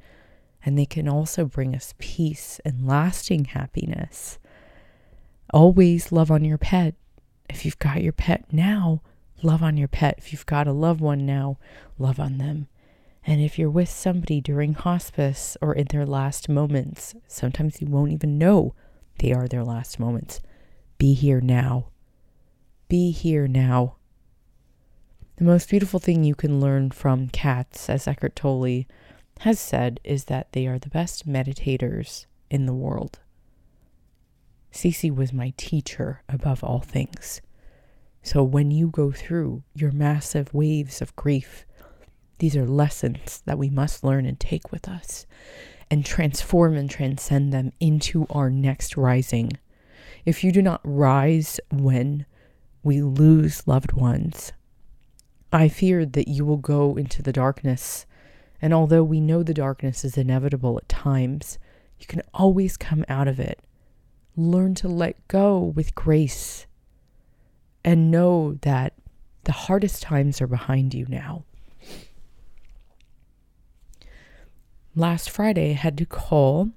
and 0.66 0.76
they 0.76 0.84
can 0.84 1.08
also 1.08 1.44
bring 1.44 1.76
us 1.76 1.94
peace 1.98 2.60
and 2.64 2.84
lasting 2.84 3.44
happiness. 3.46 4.40
Always 5.54 6.10
love 6.10 6.28
on 6.28 6.44
your 6.44 6.58
pet. 6.58 6.96
If 7.48 7.64
you've 7.64 7.78
got 7.78 8.02
your 8.02 8.12
pet 8.12 8.52
now, 8.52 9.00
love 9.44 9.62
on 9.62 9.76
your 9.76 9.86
pet. 9.86 10.16
If 10.18 10.32
you've 10.32 10.44
got 10.44 10.66
a 10.66 10.72
loved 10.72 11.00
one 11.00 11.24
now, 11.24 11.58
love 12.00 12.18
on 12.18 12.38
them. 12.38 12.66
And 13.24 13.40
if 13.40 13.60
you're 13.60 13.70
with 13.70 13.88
somebody 13.88 14.40
during 14.40 14.74
hospice 14.74 15.56
or 15.62 15.72
in 15.72 15.86
their 15.90 16.04
last 16.04 16.48
moments, 16.48 17.14
sometimes 17.28 17.80
you 17.80 17.86
won't 17.86 18.12
even 18.12 18.36
know 18.36 18.74
they 19.20 19.32
are 19.32 19.46
their 19.46 19.64
last 19.64 20.00
moments. 20.00 20.40
Be 20.98 21.14
here 21.14 21.40
now. 21.40 21.90
Be 22.88 23.12
here 23.12 23.46
now. 23.46 23.96
The 25.36 25.44
most 25.44 25.70
beautiful 25.70 26.00
thing 26.00 26.24
you 26.24 26.34
can 26.34 26.60
learn 26.60 26.90
from 26.90 27.28
cats, 27.28 27.88
as 27.88 28.08
Eckhart 28.08 28.34
Tolle 28.34 28.84
has 29.40 29.60
said 29.60 30.00
is 30.04 30.24
that 30.24 30.52
they 30.52 30.66
are 30.66 30.78
the 30.78 30.90
best 30.90 31.28
meditators 31.28 32.26
in 32.50 32.66
the 32.66 32.74
world. 32.74 33.18
Cece 34.72 35.14
was 35.14 35.32
my 35.32 35.52
teacher 35.56 36.22
above 36.28 36.62
all 36.62 36.80
things. 36.80 37.40
So 38.22 38.42
when 38.42 38.70
you 38.70 38.88
go 38.88 39.12
through 39.12 39.62
your 39.74 39.92
massive 39.92 40.52
waves 40.52 41.00
of 41.00 41.14
grief, 41.16 41.64
these 42.38 42.56
are 42.56 42.66
lessons 42.66 43.42
that 43.46 43.58
we 43.58 43.70
must 43.70 44.04
learn 44.04 44.26
and 44.26 44.38
take 44.38 44.70
with 44.72 44.88
us 44.88 45.26
and 45.90 46.04
transform 46.04 46.76
and 46.76 46.90
transcend 46.90 47.52
them 47.52 47.72
into 47.80 48.26
our 48.30 48.50
next 48.50 48.96
rising. 48.96 49.52
If 50.24 50.42
you 50.42 50.52
do 50.52 50.60
not 50.60 50.80
rise 50.82 51.60
when 51.70 52.26
we 52.82 53.00
lose 53.00 53.66
loved 53.66 53.92
ones, 53.92 54.52
I 55.52 55.68
fear 55.68 56.04
that 56.04 56.28
you 56.28 56.44
will 56.44 56.56
go 56.56 56.96
into 56.96 57.22
the 57.22 57.32
darkness 57.32 58.04
and 58.66 58.74
although 58.74 59.04
we 59.04 59.20
know 59.20 59.44
the 59.44 59.54
darkness 59.54 60.04
is 60.04 60.18
inevitable 60.18 60.76
at 60.76 60.88
times, 60.88 61.56
you 62.00 62.06
can 62.08 62.20
always 62.34 62.76
come 62.76 63.04
out 63.08 63.28
of 63.28 63.38
it. 63.38 63.60
Learn 64.36 64.74
to 64.74 64.88
let 64.88 65.28
go 65.28 65.56
with 65.56 65.94
grace 65.94 66.66
and 67.84 68.10
know 68.10 68.58
that 68.62 68.94
the 69.44 69.52
hardest 69.52 70.02
times 70.02 70.40
are 70.40 70.48
behind 70.48 70.94
you 70.94 71.06
now. 71.08 71.44
Last 74.96 75.30
Friday, 75.30 75.70
I 75.70 75.74
had 75.74 75.96
to 75.98 76.04
call 76.04 76.72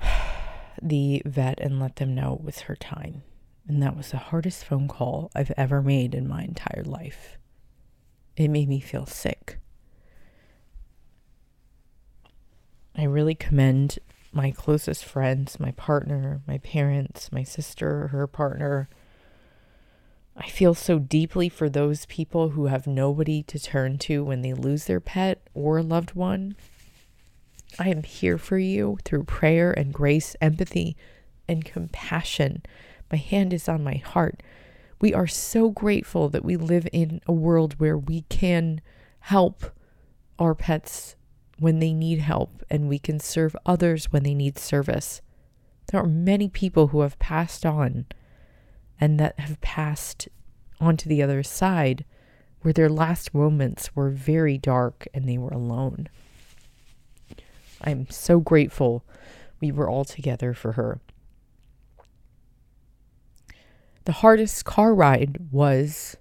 the 0.80 1.20
vet 1.26 1.60
and 1.60 1.78
let 1.78 1.96
them 1.96 2.14
know 2.14 2.36
it 2.36 2.42
was 2.42 2.60
her 2.60 2.76
time. 2.76 3.22
And 3.68 3.82
that 3.82 3.98
was 3.98 4.12
the 4.12 4.16
hardest 4.16 4.64
phone 4.64 4.88
call 4.88 5.30
I've 5.34 5.52
ever 5.58 5.82
made 5.82 6.14
in 6.14 6.26
my 6.26 6.42
entire 6.42 6.84
life. 6.86 7.36
It 8.40 8.48
made 8.48 8.70
me 8.70 8.80
feel 8.80 9.04
sick. 9.04 9.58
I 12.96 13.04
really 13.04 13.34
commend 13.34 13.98
my 14.32 14.50
closest 14.50 15.04
friends, 15.04 15.60
my 15.60 15.72
partner, 15.72 16.40
my 16.46 16.56
parents, 16.56 17.30
my 17.30 17.42
sister, 17.42 18.06
her 18.06 18.26
partner. 18.26 18.88
I 20.38 20.48
feel 20.48 20.72
so 20.72 20.98
deeply 20.98 21.50
for 21.50 21.68
those 21.68 22.06
people 22.06 22.50
who 22.50 22.64
have 22.64 22.86
nobody 22.86 23.42
to 23.42 23.58
turn 23.58 23.98
to 23.98 24.24
when 24.24 24.40
they 24.40 24.54
lose 24.54 24.86
their 24.86 25.00
pet 25.00 25.46
or 25.52 25.82
loved 25.82 26.14
one. 26.14 26.56
I 27.78 27.90
am 27.90 28.04
here 28.04 28.38
for 28.38 28.56
you 28.56 28.96
through 29.04 29.24
prayer 29.24 29.70
and 29.70 29.92
grace, 29.92 30.34
empathy 30.40 30.96
and 31.46 31.62
compassion. 31.62 32.62
My 33.12 33.18
hand 33.18 33.52
is 33.52 33.68
on 33.68 33.84
my 33.84 33.96
heart. 33.96 34.42
We 35.00 35.14
are 35.14 35.26
so 35.26 35.70
grateful 35.70 36.28
that 36.28 36.44
we 36.44 36.56
live 36.56 36.86
in 36.92 37.20
a 37.26 37.32
world 37.32 37.80
where 37.80 37.96
we 37.96 38.22
can 38.22 38.80
help 39.20 39.64
our 40.38 40.54
pets 40.54 41.16
when 41.58 41.78
they 41.78 41.92
need 41.92 42.18
help 42.18 42.62
and 42.70 42.88
we 42.88 42.98
can 42.98 43.18
serve 43.18 43.56
others 43.64 44.12
when 44.12 44.22
they 44.22 44.34
need 44.34 44.58
service. 44.58 45.20
There 45.90 46.00
are 46.00 46.06
many 46.06 46.48
people 46.48 46.88
who 46.88 47.00
have 47.00 47.18
passed 47.18 47.64
on 47.64 48.06
and 49.00 49.18
that 49.18 49.38
have 49.40 49.60
passed 49.60 50.28
onto 50.80 51.08
the 51.08 51.22
other 51.22 51.42
side 51.42 52.04
where 52.62 52.72
their 52.72 52.88
last 52.88 53.34
moments 53.34 53.94
were 53.96 54.10
very 54.10 54.58
dark 54.58 55.08
and 55.14 55.28
they 55.28 55.38
were 55.38 55.50
alone. 55.50 56.08
I'm 57.80 58.08
so 58.10 58.40
grateful 58.40 59.04
we 59.60 59.72
were 59.72 59.88
all 59.88 60.04
together 60.04 60.52
for 60.52 60.72
her. 60.72 61.00
The 64.04 64.12
hardest 64.12 64.64
car 64.64 64.94
ride 64.94 65.38
was 65.50 66.16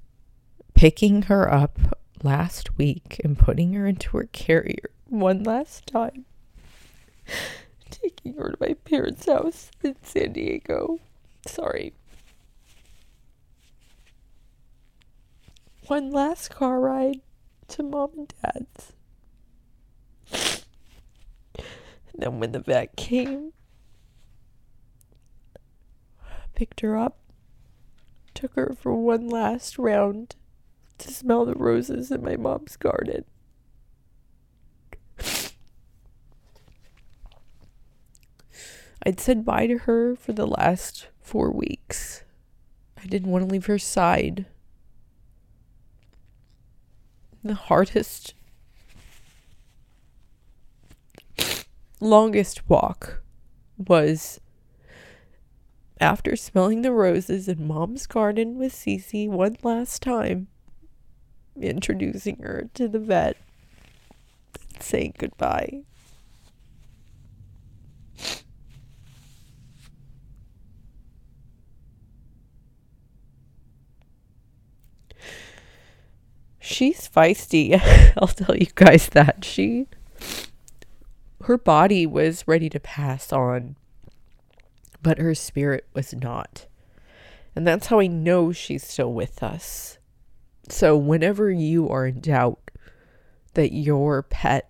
picking 0.74 1.24
her 1.24 1.52
up 1.52 1.80
last 2.24 2.78
week 2.78 3.20
and 3.24 3.38
putting 3.40 3.74
her 3.74 3.88
into 3.88 4.18
her 4.18 4.30
carrier 4.32 4.92
one 5.08 5.44
last 5.44 5.88
time. 5.88 6.26
Taking 7.90 8.36
her 8.36 8.52
to 8.52 8.58
my 8.60 8.74
parents' 8.74 9.26
house 9.26 9.72
in 9.84 9.96
San 10.04 10.34
Diego. 10.34 11.00
Sorry. 11.46 11.94
One 15.88 16.12
last 16.12 16.50
car 16.52 16.80
ride 16.80 17.22
to 17.70 17.84
mom 17.84 18.12
and 18.18 18.34
dad's. 18.44 18.94
And 21.56 21.64
then 22.18 22.40
when 22.40 22.52
the 22.52 22.60
vet 22.60 22.96
came, 22.96 23.54
picked 26.54 26.82
her 26.82 26.98
up, 26.98 27.18
took 28.34 28.56
her 28.56 28.76
for 28.80 28.96
one 28.96 29.28
last 29.30 29.78
round 29.78 30.36
to 30.98 31.12
smell 31.12 31.46
the 31.46 31.56
roses 31.56 32.12
in 32.12 32.24
my 32.24 32.36
mom's 32.36 32.76
garden. 32.76 33.26
I'd 39.04 39.20
said 39.20 39.46
bye 39.46 39.68
to 39.68 39.78
her 39.80 40.16
for 40.16 40.34
the 40.34 40.46
last 40.48 41.08
four 41.22 41.52
weeks. 41.52 42.24
I 43.02 43.08
didn't 43.08 43.32
want 43.32 43.46
to 43.46 43.52
leave 43.52 43.68
her 43.68 43.80
side. 43.80 44.46
The 47.44 47.54
hardest, 47.54 48.34
longest 52.02 52.70
walk 52.70 53.22
was 53.78 54.42
after 56.00 56.36
smelling 56.36 56.82
the 56.82 56.92
roses 56.92 57.48
in 57.48 57.68
mom's 57.68 58.08
garden 58.08 58.58
with 58.58 58.74
Cece 58.74 59.28
one 59.28 59.58
last 59.64 60.02
time, 60.02 60.48
introducing 61.60 62.38
her 62.38 62.70
to 62.74 62.88
the 62.88 63.00
vet, 63.00 63.38
and 64.74 64.84
saying 64.84 65.16
goodbye. 65.18 65.84
she's 76.70 77.10
feisty. 77.10 77.80
I'll 78.18 78.28
tell 78.28 78.56
you 78.56 78.68
guys 78.76 79.10
that. 79.10 79.44
She 79.44 79.88
her 81.44 81.58
body 81.58 82.06
was 82.06 82.48
ready 82.48 82.70
to 82.70 82.80
pass 82.80 83.34
on, 83.34 83.76
but 85.02 85.20
her 85.20 85.36
spirit 85.36 85.88
was 85.94 86.14
not. 86.14 86.66
And 87.56 87.66
that's 87.66 87.88
how 87.88 88.00
I 88.00 88.08
know 88.08 88.52
she's 88.52 88.86
still 88.86 89.14
with 89.14 89.44
us. 89.44 89.98
So 90.70 90.96
whenever 90.96 91.52
you 91.52 91.90
are 91.90 92.08
in 92.08 92.22
doubt 92.22 92.72
that 93.54 93.74
your 93.74 94.24
pet 94.24 94.70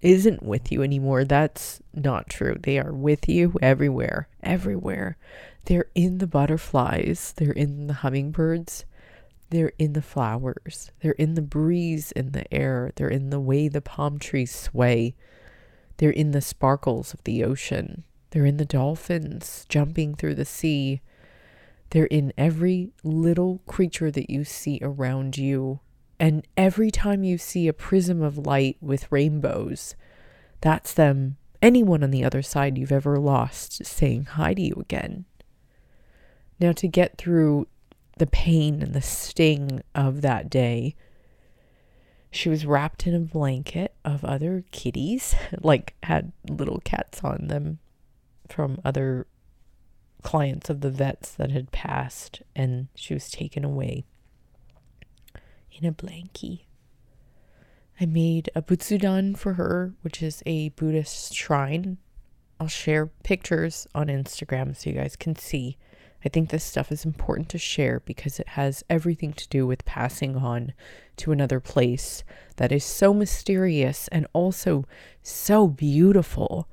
isn't 0.00 0.42
with 0.42 0.70
you 0.70 0.82
anymore, 0.82 1.24
that's 1.24 1.80
not 1.94 2.28
true. 2.28 2.56
They 2.60 2.78
are 2.78 2.92
with 2.92 3.28
you 3.28 3.56
everywhere, 3.62 4.28
everywhere. 4.42 5.16
They're 5.64 5.90
in 5.94 6.18
the 6.18 6.26
butterflies, 6.26 7.34
they're 7.36 7.52
in 7.52 7.88
the 7.88 7.94
hummingbirds, 7.94 8.84
they're 9.50 9.72
in 9.78 9.92
the 9.92 10.02
flowers, 10.02 10.90
they're 11.00 11.12
in 11.12 11.34
the 11.34 11.42
breeze 11.42 12.12
in 12.12 12.32
the 12.32 12.52
air, 12.52 12.92
they're 12.96 13.08
in 13.08 13.30
the 13.30 13.40
way 13.40 13.68
the 13.68 13.80
palm 13.80 14.18
trees 14.18 14.54
sway, 14.54 15.14
they're 15.98 16.10
in 16.10 16.30
the 16.30 16.40
sparkles 16.40 17.12
of 17.12 17.22
the 17.24 17.44
ocean, 17.44 18.04
they're 18.30 18.46
in 18.46 18.56
the 18.56 18.64
dolphins 18.64 19.64
jumping 19.68 20.14
through 20.14 20.34
the 20.34 20.44
sea, 20.44 21.00
they're 21.90 22.06
in 22.06 22.32
every 22.36 22.90
little 23.02 23.60
creature 23.66 24.10
that 24.10 24.28
you 24.28 24.44
see 24.44 24.78
around 24.82 25.38
you. 25.38 25.80
And 26.20 26.46
every 26.56 26.90
time 26.90 27.24
you 27.24 27.38
see 27.38 27.68
a 27.68 27.72
prism 27.72 28.22
of 28.22 28.38
light 28.38 28.76
with 28.80 29.10
rainbows, 29.10 29.94
that's 30.60 30.92
them, 30.92 31.36
anyone 31.62 32.02
on 32.02 32.10
the 32.10 32.24
other 32.24 32.42
side 32.42 32.76
you've 32.76 32.92
ever 32.92 33.18
lost, 33.18 33.86
saying 33.86 34.24
hi 34.24 34.52
to 34.54 34.60
you 34.60 34.74
again. 34.78 35.24
Now, 36.60 36.72
to 36.72 36.88
get 36.88 37.16
through 37.16 37.68
the 38.18 38.26
pain 38.26 38.82
and 38.82 38.94
the 38.94 39.02
sting 39.02 39.80
of 39.94 40.20
that 40.22 40.50
day. 40.50 40.94
She 42.30 42.48
was 42.48 42.66
wrapped 42.66 43.06
in 43.06 43.14
a 43.14 43.20
blanket 43.20 43.94
of 44.04 44.24
other 44.24 44.64
kitties, 44.70 45.34
like 45.60 45.94
had 46.02 46.32
little 46.48 46.80
cats 46.84 47.20
on 47.24 47.48
them 47.48 47.78
from 48.48 48.80
other 48.84 49.26
clients 50.22 50.68
of 50.68 50.80
the 50.80 50.90
vets 50.90 51.32
that 51.32 51.50
had 51.50 51.70
passed, 51.70 52.42
and 52.56 52.88
she 52.94 53.14
was 53.14 53.30
taken 53.30 53.64
away 53.64 54.04
in 55.72 55.86
a 55.86 55.92
blankie. 55.92 56.62
I 58.00 58.06
made 58.06 58.50
a 58.54 58.62
butsudan 58.62 59.36
for 59.36 59.54
her, 59.54 59.94
which 60.02 60.22
is 60.22 60.42
a 60.46 60.70
Buddhist 60.70 61.34
shrine. 61.34 61.98
I'll 62.60 62.68
share 62.68 63.06
pictures 63.06 63.86
on 63.94 64.06
Instagram 64.06 64.76
so 64.76 64.90
you 64.90 64.96
guys 64.96 65.16
can 65.16 65.36
see. 65.36 65.76
I 66.24 66.28
think 66.28 66.50
this 66.50 66.64
stuff 66.64 66.90
is 66.90 67.04
important 67.04 67.48
to 67.50 67.58
share 67.58 68.00
because 68.00 68.40
it 68.40 68.48
has 68.48 68.82
everything 68.90 69.32
to 69.34 69.48
do 69.48 69.66
with 69.66 69.84
passing 69.84 70.36
on 70.36 70.72
to 71.18 71.30
another 71.30 71.60
place 71.60 72.24
that 72.56 72.72
is 72.72 72.84
so 72.84 73.14
mysterious 73.14 74.08
and 74.08 74.26
also 74.32 74.84
so 75.22 75.68
beautiful. 75.68 76.68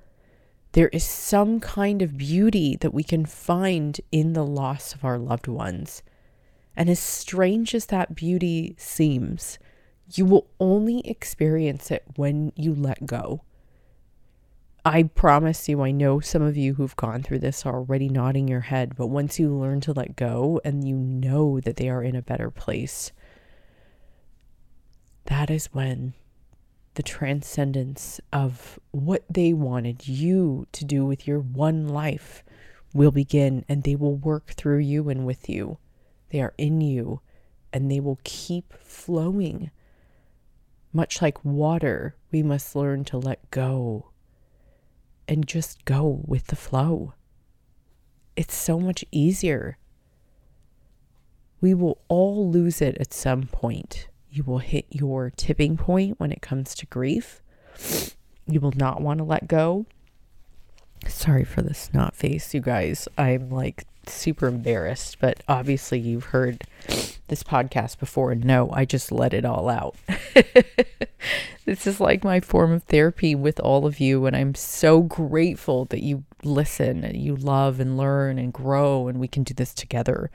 There 0.75 0.89
is 0.89 1.05
some 1.05 1.61
kind 1.61 2.01
of 2.01 2.17
beauty 2.17 2.75
that 2.81 2.93
we 2.93 3.01
can 3.01 3.25
find 3.25 3.97
in 4.11 4.33
the 4.33 4.45
loss 4.45 4.93
of 4.93 5.05
our 5.05 5.17
loved 5.17 5.47
ones. 5.47 6.03
And 6.75 6.89
as 6.89 6.99
strange 6.99 7.73
as 7.73 7.85
that 7.85 8.13
beauty 8.13 8.75
seems, 8.77 9.57
you 10.13 10.25
will 10.25 10.47
only 10.59 10.99
experience 11.07 11.91
it 11.91 12.03
when 12.17 12.51
you 12.57 12.75
let 12.75 13.05
go. 13.05 13.43
I 14.83 15.03
promise 15.03 15.69
you, 15.69 15.81
I 15.81 15.91
know 15.91 16.19
some 16.19 16.41
of 16.41 16.57
you 16.57 16.73
who've 16.73 16.97
gone 16.97 17.23
through 17.23 17.39
this 17.39 17.65
are 17.65 17.75
already 17.75 18.09
nodding 18.09 18.49
your 18.49 18.59
head, 18.59 18.97
but 18.97 19.07
once 19.07 19.39
you 19.39 19.55
learn 19.55 19.79
to 19.79 19.93
let 19.93 20.17
go 20.17 20.59
and 20.65 20.85
you 20.85 20.97
know 20.97 21.61
that 21.61 21.77
they 21.77 21.87
are 21.87 22.03
in 22.03 22.17
a 22.17 22.21
better 22.21 22.51
place, 22.51 23.13
that 25.27 25.49
is 25.49 25.67
when 25.67 26.15
the 26.95 27.03
transcendence 27.03 28.19
of 28.33 28.79
what 28.91 29.23
they 29.29 29.53
wanted 29.53 30.07
you 30.07 30.67
to 30.71 30.83
do 30.83 31.05
with 31.05 31.27
your 31.27 31.39
one 31.39 31.87
life 31.87 32.43
will 32.93 33.11
begin 33.11 33.63
and 33.69 33.83
they 33.83 33.95
will 33.95 34.15
work 34.15 34.51
through 34.51 34.79
you 34.79 35.09
and 35.09 35.25
with 35.25 35.49
you. 35.49 35.77
They 36.29 36.41
are 36.41 36.53
in 36.57 36.81
you 36.81 37.21
and 37.71 37.91
they 37.91 37.99
will 37.99 38.19
keep 38.23 38.73
flowing. 38.73 39.69
Much 40.93 41.21
like 41.21 41.43
water, 41.43 42.15
we 42.31 42.41
must 42.41 42.75
learn 42.75 43.03
to 43.05 43.17
let 43.17 43.51
go 43.51 44.11
and 45.27 45.45
just 45.45 45.83
go 45.83 46.21
with 46.25 46.47
the 46.47 46.55
flow. 46.55 47.13
It's 48.35 48.55
so 48.55 48.79
much 48.79 49.03
easier. 49.11 49.77
We 51.59 51.73
will 51.73 51.99
all 52.07 52.49
lose 52.49 52.81
it 52.81 52.97
at 52.99 53.13
some 53.13 53.43
point. 53.43 54.07
You 54.35 54.43
will 54.43 54.59
hit 54.59 54.85
your 54.89 55.29
tipping 55.29 55.77
point 55.77 56.19
when 56.19 56.33
it 56.33 56.41
comes 56.41 56.75
to 56.75 56.85
grief. 56.87 57.41
You 58.45 58.59
will 58.59 58.73
not 58.75 58.99
want 58.99 59.19
to 59.19 59.23
let 59.23 59.47
go. 59.47 59.85
Sorry 61.07 61.45
for 61.45 61.61
the 61.61 61.73
snot 61.73 62.15
face, 62.15 62.53
you 62.53 62.59
guys. 62.59 63.07
I'm 63.17 63.49
like 63.49 63.85
super 64.07 64.47
embarrassed, 64.47 65.19
but 65.21 65.41
obviously 65.47 65.99
you've 65.99 66.25
heard 66.25 66.65
this 67.29 67.43
podcast 67.43 67.97
before 67.97 68.33
and 68.33 68.43
no, 68.43 68.69
I 68.73 68.83
just 68.83 69.09
let 69.09 69.33
it 69.33 69.45
all 69.45 69.69
out. 69.69 69.95
this 71.65 71.87
is 71.87 72.01
like 72.01 72.25
my 72.25 72.41
form 72.41 72.73
of 72.73 72.83
therapy 72.83 73.35
with 73.35 73.61
all 73.61 73.85
of 73.85 74.01
you, 74.01 74.25
and 74.25 74.35
I'm 74.35 74.53
so 74.53 75.01
grateful 75.01 75.85
that 75.85 76.03
you 76.03 76.25
listen 76.43 77.05
and 77.05 77.15
you 77.15 77.37
love 77.37 77.79
and 77.79 77.95
learn 77.95 78.37
and 78.37 78.51
grow, 78.51 79.07
and 79.07 79.17
we 79.17 79.29
can 79.29 79.43
do 79.43 79.53
this 79.53 79.73
together. 79.73 80.29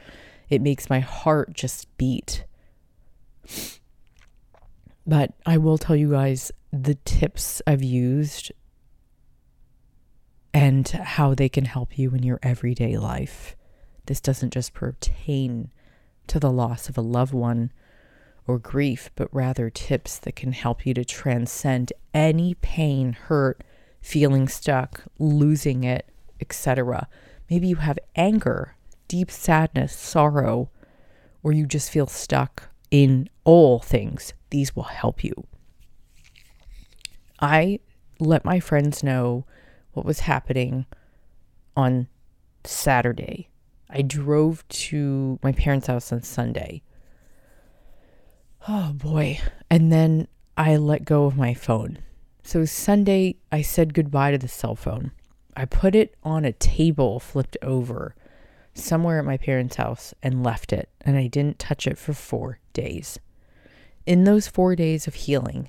It 0.48 0.62
makes 0.62 0.88
my 0.88 1.00
heart 1.00 1.52
just 1.52 1.86
beat. 1.98 2.44
But 5.10 5.32
I 5.44 5.58
will 5.58 5.76
tell 5.76 5.96
you 5.96 6.12
guys 6.12 6.52
the 6.72 6.94
tips 6.94 7.60
I've 7.66 7.82
used 7.82 8.52
and 10.54 10.86
how 10.88 11.34
they 11.34 11.48
can 11.48 11.64
help 11.64 11.98
you 11.98 12.14
in 12.14 12.22
your 12.22 12.38
everyday 12.44 12.96
life. 12.96 13.56
This 14.06 14.20
doesn't 14.20 14.52
just 14.52 14.72
pertain 14.72 15.72
to 16.28 16.38
the 16.38 16.52
loss 16.52 16.88
of 16.88 16.96
a 16.96 17.00
loved 17.00 17.34
one 17.34 17.72
or 18.46 18.60
grief, 18.60 19.10
but 19.16 19.34
rather 19.34 19.68
tips 19.68 20.16
that 20.18 20.36
can 20.36 20.52
help 20.52 20.86
you 20.86 20.94
to 20.94 21.04
transcend 21.04 21.92
any 22.14 22.54
pain, 22.54 23.14
hurt, 23.14 23.64
feeling 24.00 24.46
stuck, 24.46 25.02
losing 25.18 25.82
it, 25.82 26.08
etc. 26.40 27.08
Maybe 27.50 27.66
you 27.66 27.76
have 27.76 27.98
anger, 28.14 28.76
deep 29.08 29.32
sadness, 29.32 29.92
sorrow, 29.92 30.70
or 31.42 31.50
you 31.52 31.66
just 31.66 31.90
feel 31.90 32.06
stuck 32.06 32.69
in 32.90 33.28
all 33.44 33.78
things. 33.78 34.34
These 34.50 34.74
will 34.74 34.84
help 34.84 35.22
you. 35.22 35.32
I 37.40 37.80
let 38.18 38.44
my 38.44 38.60
friends 38.60 39.02
know 39.02 39.44
what 39.92 40.04
was 40.04 40.20
happening 40.20 40.86
on 41.76 42.08
Saturday. 42.64 43.48
I 43.88 44.02
drove 44.02 44.66
to 44.68 45.38
my 45.42 45.52
parents' 45.52 45.86
house 45.86 46.12
on 46.12 46.22
Sunday. 46.22 46.82
Oh 48.68 48.92
boy. 48.92 49.40
And 49.70 49.90
then 49.90 50.28
I 50.56 50.76
let 50.76 51.04
go 51.04 51.24
of 51.24 51.36
my 51.36 51.54
phone. 51.54 51.98
So 52.42 52.64
Sunday, 52.64 53.36
I 53.50 53.62
said 53.62 53.94
goodbye 53.94 54.32
to 54.32 54.38
the 54.38 54.48
cell 54.48 54.74
phone. 54.74 55.12
I 55.56 55.64
put 55.64 55.94
it 55.94 56.14
on 56.22 56.44
a 56.44 56.52
table 56.52 57.20
flipped 57.20 57.56
over 57.62 58.14
somewhere 58.80 59.18
at 59.18 59.24
my 59.24 59.36
parents' 59.36 59.76
house 59.76 60.14
and 60.22 60.42
left 60.42 60.72
it, 60.72 60.88
and 61.00 61.16
I 61.16 61.26
didn't 61.26 61.58
touch 61.58 61.86
it 61.86 61.98
for 61.98 62.12
four 62.12 62.58
days. 62.72 63.18
In 64.06 64.24
those 64.24 64.48
four 64.48 64.74
days 64.74 65.06
of 65.06 65.14
healing, 65.14 65.68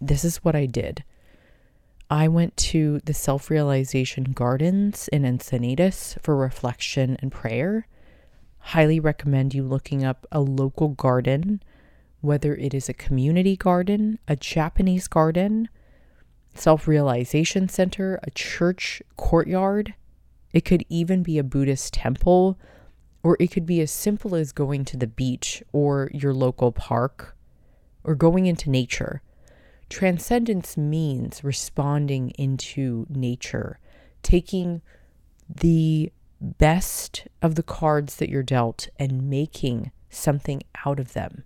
this 0.00 0.24
is 0.24 0.38
what 0.38 0.54
I 0.54 0.66
did 0.66 1.04
I 2.10 2.26
went 2.26 2.56
to 2.56 3.00
the 3.04 3.12
Self 3.12 3.50
Realization 3.50 4.32
Gardens 4.32 5.08
in 5.08 5.24
Encinitas 5.24 6.18
for 6.22 6.34
reflection 6.34 7.18
and 7.20 7.30
prayer. 7.30 7.86
Highly 8.60 8.98
recommend 8.98 9.52
you 9.52 9.62
looking 9.62 10.04
up 10.04 10.26
a 10.32 10.40
local 10.40 10.88
garden, 10.88 11.62
whether 12.22 12.54
it 12.54 12.72
is 12.72 12.88
a 12.88 12.94
community 12.94 13.56
garden, 13.56 14.18
a 14.26 14.36
Japanese 14.36 15.06
garden, 15.06 15.68
self 16.54 16.88
realization 16.88 17.68
center, 17.68 18.18
a 18.22 18.30
church 18.30 19.02
courtyard. 19.16 19.94
It 20.58 20.64
could 20.64 20.84
even 20.88 21.22
be 21.22 21.38
a 21.38 21.44
Buddhist 21.44 21.94
temple, 21.94 22.58
or 23.22 23.36
it 23.38 23.52
could 23.52 23.64
be 23.64 23.80
as 23.80 23.92
simple 23.92 24.34
as 24.34 24.50
going 24.50 24.84
to 24.86 24.96
the 24.96 25.06
beach 25.06 25.62
or 25.72 26.10
your 26.12 26.34
local 26.34 26.72
park 26.72 27.36
or 28.02 28.16
going 28.16 28.46
into 28.46 28.68
nature. 28.68 29.22
Transcendence 29.88 30.76
means 30.76 31.44
responding 31.44 32.30
into 32.30 33.06
nature, 33.08 33.78
taking 34.24 34.82
the 35.48 36.12
best 36.40 37.28
of 37.40 37.54
the 37.54 37.62
cards 37.62 38.16
that 38.16 38.28
you're 38.28 38.42
dealt 38.42 38.88
and 38.98 39.30
making 39.30 39.92
something 40.10 40.60
out 40.84 40.98
of 40.98 41.12
them. 41.12 41.44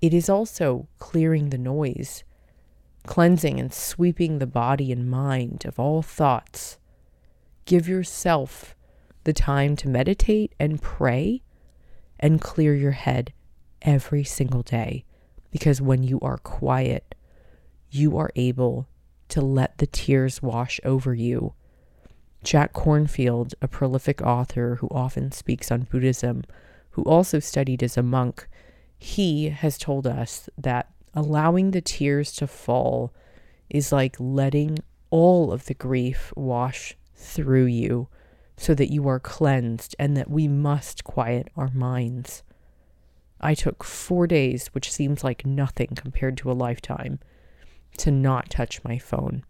It 0.00 0.14
is 0.14 0.30
also 0.30 0.88
clearing 0.98 1.50
the 1.50 1.58
noise, 1.58 2.24
cleansing 3.06 3.60
and 3.60 3.74
sweeping 3.74 4.38
the 4.38 4.46
body 4.46 4.90
and 4.90 5.10
mind 5.10 5.66
of 5.66 5.78
all 5.78 6.00
thoughts. 6.00 6.78
Give 7.64 7.88
yourself 7.88 8.76
the 9.24 9.32
time 9.32 9.76
to 9.76 9.88
meditate 9.88 10.54
and 10.58 10.82
pray 10.82 11.42
and 12.18 12.40
clear 12.40 12.74
your 12.74 12.92
head 12.92 13.32
every 13.82 14.24
single 14.24 14.62
day. 14.62 15.04
Because 15.50 15.80
when 15.80 16.02
you 16.02 16.18
are 16.20 16.38
quiet, 16.38 17.14
you 17.90 18.16
are 18.16 18.30
able 18.36 18.88
to 19.28 19.40
let 19.40 19.78
the 19.78 19.86
tears 19.86 20.42
wash 20.42 20.80
over 20.84 21.14
you. 21.14 21.54
Jack 22.42 22.72
Kornfield, 22.72 23.54
a 23.62 23.68
prolific 23.68 24.20
author 24.22 24.76
who 24.76 24.88
often 24.90 25.30
speaks 25.30 25.70
on 25.70 25.86
Buddhism, 25.90 26.42
who 26.90 27.02
also 27.04 27.38
studied 27.38 27.82
as 27.82 27.96
a 27.96 28.02
monk, 28.02 28.48
he 28.98 29.50
has 29.50 29.78
told 29.78 30.06
us 30.06 30.48
that 30.58 30.90
allowing 31.14 31.70
the 31.70 31.80
tears 31.80 32.32
to 32.32 32.46
fall 32.46 33.12
is 33.68 33.92
like 33.92 34.16
letting 34.18 34.78
all 35.10 35.52
of 35.52 35.66
the 35.66 35.74
grief 35.74 36.32
wash 36.36 36.96
through 37.22 37.66
you 37.66 38.08
so 38.56 38.74
that 38.74 38.92
you 38.92 39.08
are 39.08 39.20
cleansed 39.20 39.96
and 39.98 40.16
that 40.16 40.30
we 40.30 40.46
must 40.48 41.04
quiet 41.04 41.48
our 41.56 41.70
minds. 41.70 42.42
I 43.40 43.54
took 43.54 43.82
four 43.82 44.26
days, 44.26 44.68
which 44.68 44.92
seems 44.92 45.24
like 45.24 45.44
nothing 45.44 45.88
compared 45.96 46.36
to 46.38 46.50
a 46.50 46.54
lifetime, 46.54 47.18
to 47.98 48.10
not 48.10 48.50
touch 48.50 48.84
my 48.84 48.98
phone. 48.98 49.44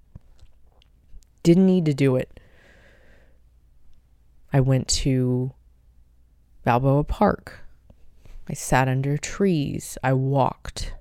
Didn't 1.42 1.66
need 1.66 1.84
to 1.86 1.94
do 1.94 2.16
it. 2.16 2.40
I 4.52 4.60
went 4.60 4.88
to 4.88 5.52
Balboa 6.64 7.04
Park. 7.04 7.60
I 8.48 8.54
sat 8.54 8.88
under 8.88 9.16
trees. 9.18 9.98
I 10.02 10.12
walked. 10.12 10.94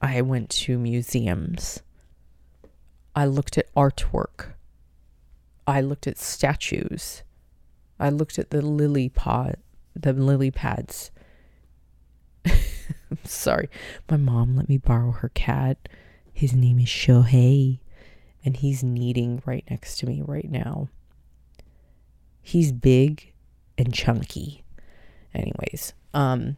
I 0.00 0.20
went 0.22 0.50
to 0.50 0.78
museums. 0.78 1.82
I 3.14 3.24
looked 3.24 3.58
at 3.58 3.72
artwork. 3.74 4.55
I 5.66 5.80
looked 5.80 6.06
at 6.06 6.18
statues. 6.18 7.22
I 7.98 8.10
looked 8.10 8.38
at 8.38 8.50
the 8.50 8.62
lily 8.62 9.08
pod, 9.08 9.56
the 9.94 10.12
lily 10.12 10.50
pads. 10.50 11.10
I'm 12.46 13.24
sorry. 13.24 13.68
My 14.10 14.16
mom 14.16 14.56
let 14.56 14.68
me 14.68 14.78
borrow 14.78 15.12
her 15.12 15.30
cat. 15.30 15.88
His 16.32 16.52
name 16.52 16.78
is 16.78 16.86
Shohei, 16.86 17.80
and 18.44 18.56
he's 18.56 18.84
kneading 18.84 19.42
right 19.46 19.64
next 19.70 19.98
to 19.98 20.06
me 20.06 20.22
right 20.24 20.50
now. 20.50 20.88
He's 22.42 22.70
big 22.72 23.32
and 23.78 23.92
chunky. 23.92 24.62
Anyways, 25.34 25.94
um, 26.14 26.56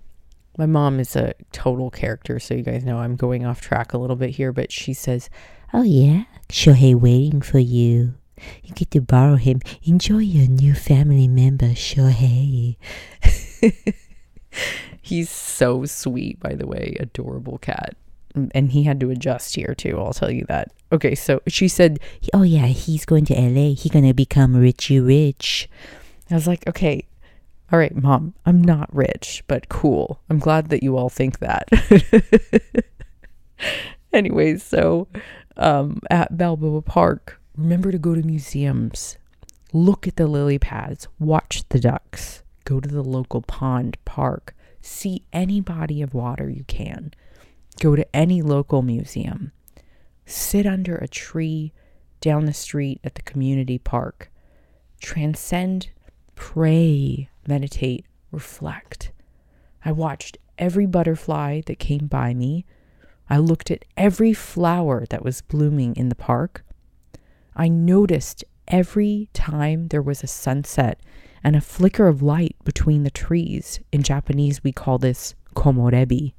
my 0.58 0.66
mom 0.66 1.00
is 1.00 1.16
a 1.16 1.34
total 1.52 1.90
character, 1.90 2.38
so 2.38 2.54
you 2.54 2.62
guys 2.62 2.84
know 2.84 2.98
I'm 2.98 3.16
going 3.16 3.46
off 3.46 3.60
track 3.60 3.92
a 3.92 3.98
little 3.98 4.16
bit 4.16 4.30
here, 4.30 4.52
but 4.52 4.72
she 4.72 4.92
says, 4.92 5.30
Oh, 5.72 5.82
yeah, 5.82 6.24
Shohei 6.48 6.94
waiting 6.94 7.40
for 7.40 7.58
you. 7.58 8.14
You 8.64 8.74
get 8.74 8.90
to 8.92 9.00
borrow 9.00 9.36
him. 9.36 9.60
Enjoy 9.84 10.18
your 10.18 10.48
new 10.48 10.74
family 10.74 11.28
member, 11.28 11.68
Shohei. 11.68 12.76
He's 15.02 15.30
so 15.30 15.84
sweet, 15.84 16.40
by 16.40 16.54
the 16.54 16.66
way. 16.66 16.96
Adorable 17.00 17.58
cat. 17.58 17.96
And 18.52 18.70
he 18.72 18.84
had 18.84 19.00
to 19.00 19.10
adjust 19.10 19.56
here 19.56 19.74
too, 19.74 19.98
I'll 19.98 20.12
tell 20.12 20.30
you 20.30 20.44
that. 20.48 20.70
Okay, 20.92 21.14
so 21.14 21.40
she 21.48 21.66
said, 21.66 21.98
Oh, 22.32 22.42
yeah, 22.42 22.66
he's 22.66 23.04
going 23.04 23.24
to 23.26 23.34
LA. 23.34 23.74
He's 23.74 23.90
going 23.90 24.06
to 24.06 24.14
become 24.14 24.54
richy 24.54 25.04
rich. 25.04 25.68
I 26.30 26.34
was 26.34 26.46
like, 26.46 26.66
Okay, 26.68 27.06
all 27.70 27.78
right, 27.78 27.94
mom, 27.94 28.34
I'm 28.46 28.62
not 28.62 28.94
rich, 28.94 29.44
but 29.46 29.68
cool. 29.68 30.20
I'm 30.30 30.38
glad 30.38 30.70
that 30.70 30.82
you 30.82 30.96
all 30.96 31.10
think 31.10 31.40
that. 31.40 31.68
Anyways, 34.12 34.62
so 34.62 35.08
um, 35.58 36.00
at 36.10 36.36
Balboa 36.36 36.80
Park, 36.80 37.37
remember 37.58 37.90
to 37.90 37.98
go 37.98 38.14
to 38.14 38.22
museums, 38.22 39.18
look 39.72 40.06
at 40.06 40.14
the 40.14 40.28
lily 40.28 40.60
pads, 40.60 41.08
watch 41.18 41.64
the 41.70 41.80
ducks, 41.80 42.44
go 42.64 42.78
to 42.78 42.88
the 42.88 43.02
local 43.02 43.42
pond, 43.42 43.98
park, 44.04 44.54
see 44.80 45.24
any 45.32 45.60
body 45.60 46.00
of 46.00 46.14
water 46.14 46.48
you 46.48 46.62
can, 46.64 47.12
go 47.80 47.96
to 47.96 48.06
any 48.14 48.40
local 48.42 48.80
museum, 48.80 49.50
sit 50.24 50.66
under 50.66 50.94
a 50.96 51.08
tree 51.08 51.72
down 52.20 52.44
the 52.44 52.52
street 52.52 53.00
at 53.02 53.16
the 53.16 53.22
community 53.22 53.76
park, 53.76 54.30
transcend, 55.00 55.88
pray, 56.36 57.28
meditate, 57.48 58.06
reflect. 58.30 59.10
I 59.84 59.90
watched 59.90 60.38
every 60.58 60.86
butterfly 60.86 61.62
that 61.66 61.80
came 61.80 62.06
by 62.06 62.34
me. 62.34 62.66
I 63.28 63.38
looked 63.38 63.72
at 63.72 63.84
every 63.96 64.32
flower 64.32 65.06
that 65.10 65.24
was 65.24 65.42
blooming 65.42 65.96
in 65.96 66.08
the 66.08 66.14
park. 66.14 66.64
I 67.58 67.68
noticed 67.68 68.44
every 68.68 69.28
time 69.32 69.88
there 69.88 70.00
was 70.00 70.22
a 70.22 70.28
sunset 70.28 71.00
and 71.42 71.56
a 71.56 71.60
flicker 71.60 72.06
of 72.06 72.22
light 72.22 72.54
between 72.64 73.02
the 73.02 73.10
trees. 73.10 73.80
In 73.90 74.04
Japanese, 74.04 74.62
we 74.62 74.70
call 74.70 74.98
this 74.98 75.34
komorebi. 75.56 76.34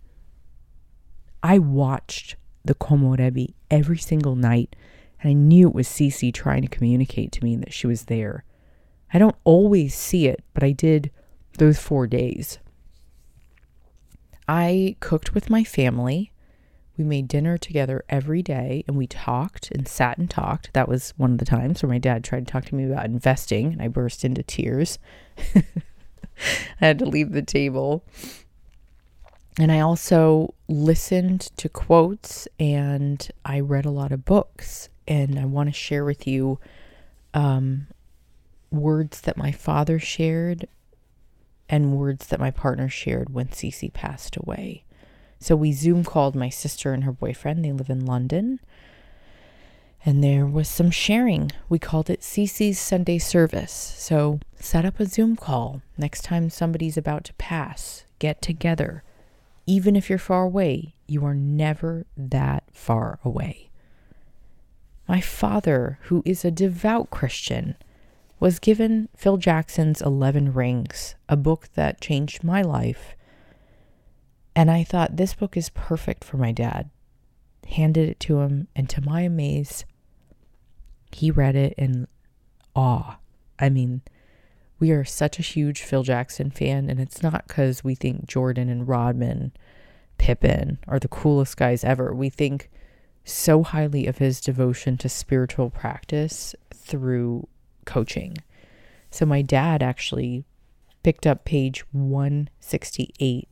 I 1.44 1.60
watched 1.60 2.38
the 2.64 2.74
komorebi 2.74 3.54
every 3.70 3.98
single 3.98 4.36
night, 4.36 4.78
and 5.22 5.30
I 5.30 5.34
knew 5.34 5.68
it 5.68 5.76
was 5.76 5.90
Cece 5.90 6.34
trying 6.34 6.62
to 6.62 6.70
communicate 6.70 7.34
to 7.34 7.44
me 7.44 7.58
that 7.58 7.74
she 7.74 7.88
was 7.88 8.06
there. 8.06 8.46
I 9.14 9.20
don't 9.20 9.36
always 9.44 9.94
see 9.94 10.28
it, 10.28 10.44
but 10.54 10.64
I 10.64 10.72
did 10.72 11.12
those 11.58 11.80
four 11.80 12.08
days. 12.08 12.60
I 14.48 14.96
cooked 15.00 15.34
with 15.34 15.50
my 15.50 15.64
family. 15.64 16.32
We 17.00 17.06
made 17.06 17.30
dinner 17.30 17.58
together 17.58 18.04
every 18.10 18.44
day 18.44 18.84
and 18.86 18.98
we 18.98 19.08
talked 19.08 19.72
and 19.72 19.88
sat 19.88 20.18
and 20.18 20.30
talked. 20.30 20.74
That 20.74 20.90
was 20.90 21.14
one 21.16 21.32
of 21.32 21.38
the 21.38 21.46
times 21.46 21.82
where 21.82 21.90
my 21.90 21.98
dad 21.98 22.26
tried 22.26 22.46
to 22.46 22.52
talk 22.52 22.66
to 22.66 22.76
me 22.76 22.84
about 22.84 23.06
investing 23.06 23.68
and 23.68 23.82
I 23.82 23.88
burst 23.88 24.26
into 24.26 24.44
tears. 24.44 25.00
I 25.56 25.62
had 26.86 27.00
to 27.00 27.06
leave 27.06 27.32
the 27.32 27.42
table. 27.42 28.04
And 29.58 29.72
I 29.72 29.80
also 29.80 30.54
listened 30.68 31.52
to 31.56 31.70
quotes 31.70 32.50
and 32.60 33.26
I 33.46 33.62
read 33.62 33.86
a 33.86 33.92
lot 33.92 34.12
of 34.12 34.26
books. 34.26 34.90
And 35.08 35.40
I 35.40 35.46
want 35.46 35.70
to 35.70 35.74
share 35.74 36.04
with 36.04 36.28
you 36.28 36.60
um, 37.34 37.88
words 38.72 39.22
that 39.22 39.38
my 39.38 39.54
father 39.54 40.00
shared 40.00 40.68
and 41.70 41.98
words 41.98 42.28
that 42.28 42.42
my 42.42 42.52
partner 42.52 42.90
shared 42.90 43.34
when 43.34 43.48
Cece 43.48 43.94
passed 43.94 44.36
away. 44.36 44.84
So 45.40 45.56
we 45.56 45.72
Zoom 45.72 46.04
called 46.04 46.36
my 46.36 46.50
sister 46.50 46.94
and 46.94 47.04
her 47.06 47.12
boyfriend. 47.12 47.64
They 47.64 47.72
live 47.72 47.90
in 47.90 48.06
London. 48.06 48.60
And 50.06 50.24
there 50.24 50.46
was 50.46 50.68
some 50.68 50.92
sharing. 50.92 51.52
We 51.68 51.80
called 51.80 52.10
it 52.10 52.22
Cece's 52.22 52.80
Sunday 52.80 53.18
service. 53.18 53.72
So 53.98 54.40
set 54.60 54.86
up 54.86 55.00
a 55.00 55.06
Zoom 55.06 55.36
call. 55.36 55.82
Next 55.98 56.24
time 56.24 56.50
somebody's 56.50 56.98
about 56.98 57.24
to 57.26 57.34
pass, 57.34 58.06
get 58.20 58.42
together. 58.42 59.04
Even 59.66 59.96
if 59.96 60.10
you're 60.10 60.18
far 60.18 60.44
away, 60.44 60.96
you 61.08 61.26
are 61.26 61.34
never 61.34 62.06
that 62.18 62.64
far 62.72 63.20
away. 63.24 63.70
My 65.08 65.22
father, 65.22 66.00
who 66.04 66.22
is 66.26 66.46
a 66.46 66.52
devout 66.52 67.10
Christian, 67.10 67.76
was 68.40 68.60
given 68.60 69.10
Phil 69.16 69.38
Jackson's 69.38 70.02
11 70.02 70.54
Rings, 70.54 71.16
a 71.28 71.36
book 71.36 71.70
that 71.74 72.00
changed 72.00 72.44
my 72.44 72.62
life. 72.62 73.16
And 74.56 74.70
I 74.70 74.84
thought 74.84 75.18
this 75.18 75.34
book 75.34 75.56
is 75.56 75.70
perfect 75.70 76.24
for 76.24 76.38
my 76.38 76.52
dad. 76.52 76.90
Handed 77.68 78.10
it 78.10 78.20
to 78.22 78.40
him, 78.40 78.68
and 78.76 78.90
to 78.90 79.02
my 79.02 79.22
amaze, 79.22 79.86
he 81.12 81.32
read 81.32 81.56
it 81.56 81.74
in 81.78 82.08
awe. 82.76 83.18
I 83.60 83.70
mean, 83.70 84.02
we 84.80 84.92
are 84.92 85.06
such 85.06 85.40
a 85.40 85.44
huge 85.44 85.82
Phil 85.82 86.04
Jackson 86.04 86.50
fan, 86.50 86.90
and 86.90 87.00
it's 87.00 87.22
not 87.22 87.48
because 87.48 87.84
we 87.84 87.96
think 87.96 88.28
Jordan 88.28 88.70
and 88.70 88.88
Rodman, 88.88 89.52
Pippen 90.18 90.80
are 90.88 91.00
the 91.00 91.08
coolest 91.08 91.58
guys 91.58 91.84
ever. 91.84 92.14
We 92.14 92.30
think 92.30 92.70
so 93.24 93.64
highly 93.64 94.08
of 94.08 94.18
his 94.18 94.42
devotion 94.42 94.98
to 94.98 95.10
spiritual 95.10 95.70
practice 95.70 96.56
through 96.74 97.48
coaching. 97.86 98.38
So 99.12 99.26
my 99.26 99.42
dad 99.42 99.82
actually 99.82 100.46
picked 101.04 101.26
up 101.26 101.46
page 101.46 101.84
168 101.92 103.48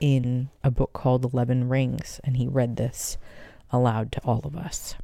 in 0.00 0.50
a 0.64 0.70
book 0.70 0.92
called 0.92 1.24
11 1.24 1.68
Rings, 1.68 2.20
and 2.24 2.36
he 2.36 2.48
read 2.48 2.76
this 2.76 3.16
aloud 3.70 4.10
to 4.12 4.20
all 4.24 4.40
of 4.44 4.56
us. 4.56 4.96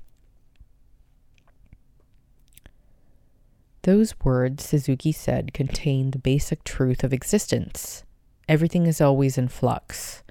Those 3.82 4.18
words, 4.24 4.64
Suzuki 4.64 5.12
said, 5.12 5.54
contain 5.54 6.10
the 6.10 6.18
basic 6.18 6.64
truth 6.64 7.04
of 7.04 7.12
existence. 7.12 8.02
Everything 8.48 8.86
is 8.86 9.00
always 9.00 9.38
in 9.38 9.46
flux. 9.46 10.24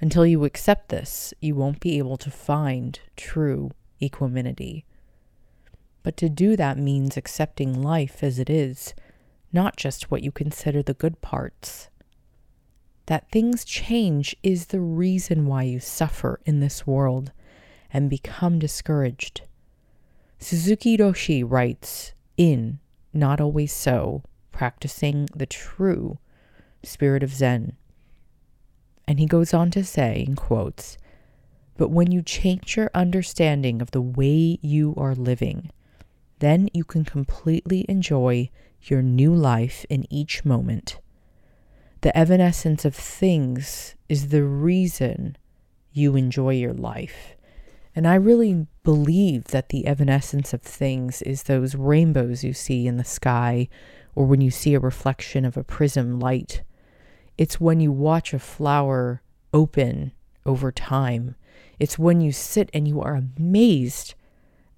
Until 0.00 0.24
you 0.24 0.44
accept 0.44 0.88
this, 0.88 1.34
you 1.40 1.54
won't 1.54 1.78
be 1.78 1.98
able 1.98 2.16
to 2.16 2.30
find 2.30 2.98
true 3.16 3.70
equanimity. 4.00 4.86
But 6.02 6.16
to 6.16 6.28
do 6.28 6.56
that 6.56 6.78
means 6.78 7.16
accepting 7.16 7.82
life 7.82 8.22
as 8.22 8.38
it 8.38 8.48
is, 8.48 8.94
not 9.52 9.76
just 9.76 10.10
what 10.10 10.22
you 10.22 10.32
consider 10.32 10.82
the 10.82 10.94
good 10.94 11.20
parts. 11.20 11.88
That 13.12 13.30
things 13.30 13.66
change 13.66 14.34
is 14.42 14.68
the 14.68 14.80
reason 14.80 15.44
why 15.44 15.64
you 15.64 15.80
suffer 15.80 16.40
in 16.46 16.60
this 16.60 16.86
world 16.86 17.30
and 17.92 18.08
become 18.08 18.58
discouraged. 18.58 19.42
Suzuki 20.38 20.96
Roshi 20.96 21.44
writes 21.46 22.14
in 22.38 22.78
Not 23.12 23.38
Always 23.38 23.70
So, 23.70 24.22
practicing 24.50 25.28
the 25.36 25.44
true 25.44 26.20
spirit 26.82 27.22
of 27.22 27.34
Zen. 27.34 27.76
And 29.06 29.18
he 29.18 29.26
goes 29.26 29.52
on 29.52 29.70
to 29.72 29.84
say, 29.84 30.24
in 30.26 30.34
quotes, 30.34 30.96
but 31.76 31.90
when 31.90 32.12
you 32.12 32.22
change 32.22 32.78
your 32.78 32.90
understanding 32.94 33.82
of 33.82 33.90
the 33.90 34.00
way 34.00 34.58
you 34.62 34.94
are 34.96 35.14
living, 35.14 35.70
then 36.38 36.70
you 36.72 36.84
can 36.84 37.04
completely 37.04 37.84
enjoy 37.90 38.48
your 38.80 39.02
new 39.02 39.34
life 39.34 39.84
in 39.90 40.10
each 40.10 40.46
moment. 40.46 40.98
The 42.02 42.16
evanescence 42.16 42.84
of 42.84 42.94
things 42.94 43.96
is 44.08 44.28
the 44.28 44.44
reason 44.44 45.36
you 45.92 46.14
enjoy 46.16 46.54
your 46.54 46.74
life. 46.74 47.34
And 47.94 48.06
I 48.06 48.14
really 48.14 48.66
believe 48.84 49.44
that 49.44 49.70
the 49.70 49.86
evanescence 49.86 50.52
of 50.52 50.62
things 50.62 51.22
is 51.22 51.44
those 51.44 51.74
rainbows 51.74 52.44
you 52.44 52.52
see 52.52 52.86
in 52.86 52.96
the 52.96 53.04
sky 53.04 53.68
or 54.14 54.26
when 54.26 54.40
you 54.40 54.50
see 54.50 54.74
a 54.74 54.80
reflection 54.80 55.44
of 55.44 55.56
a 55.56 55.64
prism 55.64 56.20
light 56.20 56.62
it's 57.38 57.60
when 57.60 57.80
you 57.80 57.90
watch 57.90 58.34
a 58.34 58.38
flower 58.38 59.22
open 59.52 60.12
over 60.44 60.70
time. 60.70 61.34
It's 61.78 61.98
when 61.98 62.20
you 62.20 62.32
sit 62.32 62.70
and 62.74 62.86
you 62.86 63.00
are 63.00 63.14
amazed 63.14 64.14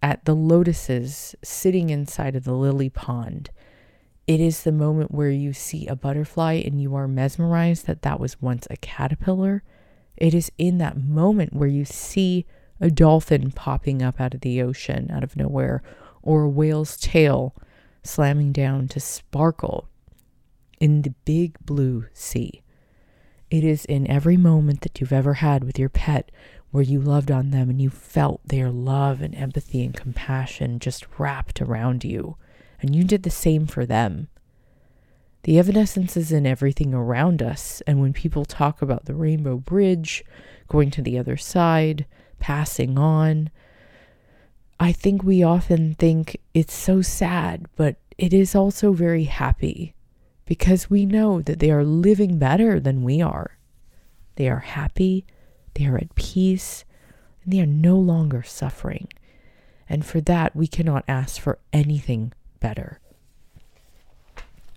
at 0.03 0.25
the 0.25 0.35
lotuses 0.35 1.35
sitting 1.43 1.91
inside 1.91 2.37
of 2.37 2.45
the 2.45 2.55
lily 2.55 2.91
pond. 2.91 3.51
It 4.27 4.41
is 4.41 4.63
the 4.63 4.73
moment 4.73 5.13
where 5.13 5.31
you 5.31 5.53
see 5.53 5.87
a 5.87 5.97
butterfly 5.97 6.63
and 6.65 6.81
you 6.81 6.95
are 6.95 7.07
mesmerized 7.07 7.87
that 7.87 8.03
that 8.03 8.19
was 8.19 8.41
once 8.41 8.67
a 8.71 8.77
caterpillar. 8.77 9.63
It 10.17 10.33
is 10.33 10.51
in 10.57 10.79
that 10.79 10.97
moment 10.97 11.53
where 11.53 11.69
you 11.69 11.85
see 11.85 12.47
a 12.81 12.91
dolphin 12.91 13.51
popping 13.51 14.03
up 14.03 14.21
out 14.21 14.35
of 14.35 14.41
the 14.41 14.63
ocean 14.63 15.11
out 15.11 15.25
of 15.25 15.37
nowhere 15.37 15.83
or 16.23 16.43
a 16.43 16.49
whale's 16.49 16.97
tail 16.97 17.55
slamming 18.03 18.53
down 18.53 18.89
to 18.89 19.01
sparkle 19.01 19.89
in 20.81 21.03
the 21.03 21.15
big 21.25 21.59
blue 21.65 22.07
sea. 22.13 22.63
It 23.51 23.63
is 23.63 23.85
in 23.85 24.11
every 24.11 24.37
moment 24.37 24.81
that 24.81 25.01
you've 25.01 25.13
ever 25.13 25.35
had 25.35 25.65
with 25.65 25.79
your 25.79 25.89
pet 25.89 26.31
where 26.71 26.83
you 26.83 27.01
loved 27.01 27.31
on 27.31 27.51
them 27.51 27.71
and 27.71 27.81
you 27.81 27.91
felt 27.91 28.41
their 28.45 28.71
love 28.71 29.21
and 29.21 29.35
empathy 29.35 29.85
and 29.85 29.95
compassion 29.95 30.79
just 30.79 31.07
wrapped 31.19 31.63
around 31.63 32.05
you, 32.05 32.37
and 32.85 32.95
you 32.95 33.03
did 33.03 33.23
the 33.23 33.31
same 33.31 33.67
for 33.67 33.87
them. 33.87 34.29
The 35.45 35.59
evanescence 35.59 36.19
is 36.19 36.31
in 36.31 36.47
everything 36.47 36.93
around 36.93 37.43
us, 37.43 37.81
and 37.87 37.99
when 37.99 38.13
people 38.13 38.45
talk 38.45 38.83
about 38.83 39.07
the 39.07 39.15
Rainbow 39.15 39.57
Bridge, 39.57 40.23
going 40.69 40.91
to 40.91 41.01
the 41.01 41.19
other 41.19 41.39
side, 41.39 42.05
passing 42.41 42.99
on, 42.99 43.49
I 44.79 44.93
think 44.93 45.23
we 45.23 45.43
often 45.43 45.95
think 45.95 46.37
it's 46.53 46.75
so 46.75 47.01
sad, 47.01 47.65
but 47.75 47.97
it 48.19 48.35
is 48.35 48.55
also 48.55 48.93
very 48.93 49.25
happy 49.25 49.95
because 50.45 50.91
we 50.91 51.07
know 51.07 51.41
that 51.41 51.61
they 51.61 51.71
are 51.71 51.85
living 51.85 52.39
better 52.39 52.79
than 52.79 53.03
we 53.03 53.23
are. 53.23 53.57
They 54.37 54.47
are 54.51 54.59
happy, 54.59 55.25
they 55.73 55.87
are 55.87 55.97
at 55.97 56.15
peace, 56.17 56.85
and 57.43 57.51
they 57.51 57.61
are 57.61 57.67
no 57.67 57.97
longer 57.97 58.43
suffering. 58.43 59.09
And 59.89 60.05
for 60.05 60.21
that, 60.21 60.55
we 60.55 60.67
cannot 60.67 61.05
ask 61.09 61.41
for 61.41 61.59
anything 61.73 62.35
better. 62.65 62.99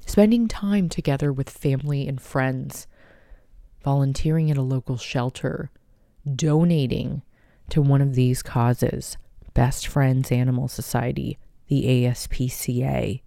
Spending 0.06 0.50
time 0.50 0.90
together 0.90 1.32
with 1.32 1.50
family 1.50 2.06
and 2.06 2.20
friends, 2.20 2.86
volunteering 3.82 4.52
at 4.52 4.58
a 4.58 4.62
local 4.62 4.98
shelter, 4.98 5.72
donating 6.36 7.22
to 7.70 7.82
one 7.82 8.02
of 8.02 8.14
these 8.14 8.44
causes 8.44 9.16
Best 9.54 9.88
Friends 9.88 10.34
Animal 10.34 10.68
Society, 10.68 11.38
the 11.70 11.86
ASPCA, 11.86 13.22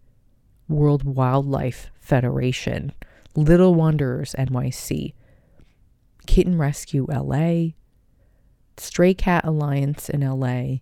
World 0.69 1.05
Wildlife 1.05 1.91
Federation, 1.99 2.93
Little 3.35 3.75
Wanderers 3.75 4.35
NYC, 4.39 5.15
Kitten 6.27 6.59
Rescue 6.59 7.07
LA, 7.09 7.71
Stray 8.77 9.15
Cat 9.15 9.47
Alliance 9.47 10.11
in 10.11 10.21
LA, 10.21 10.81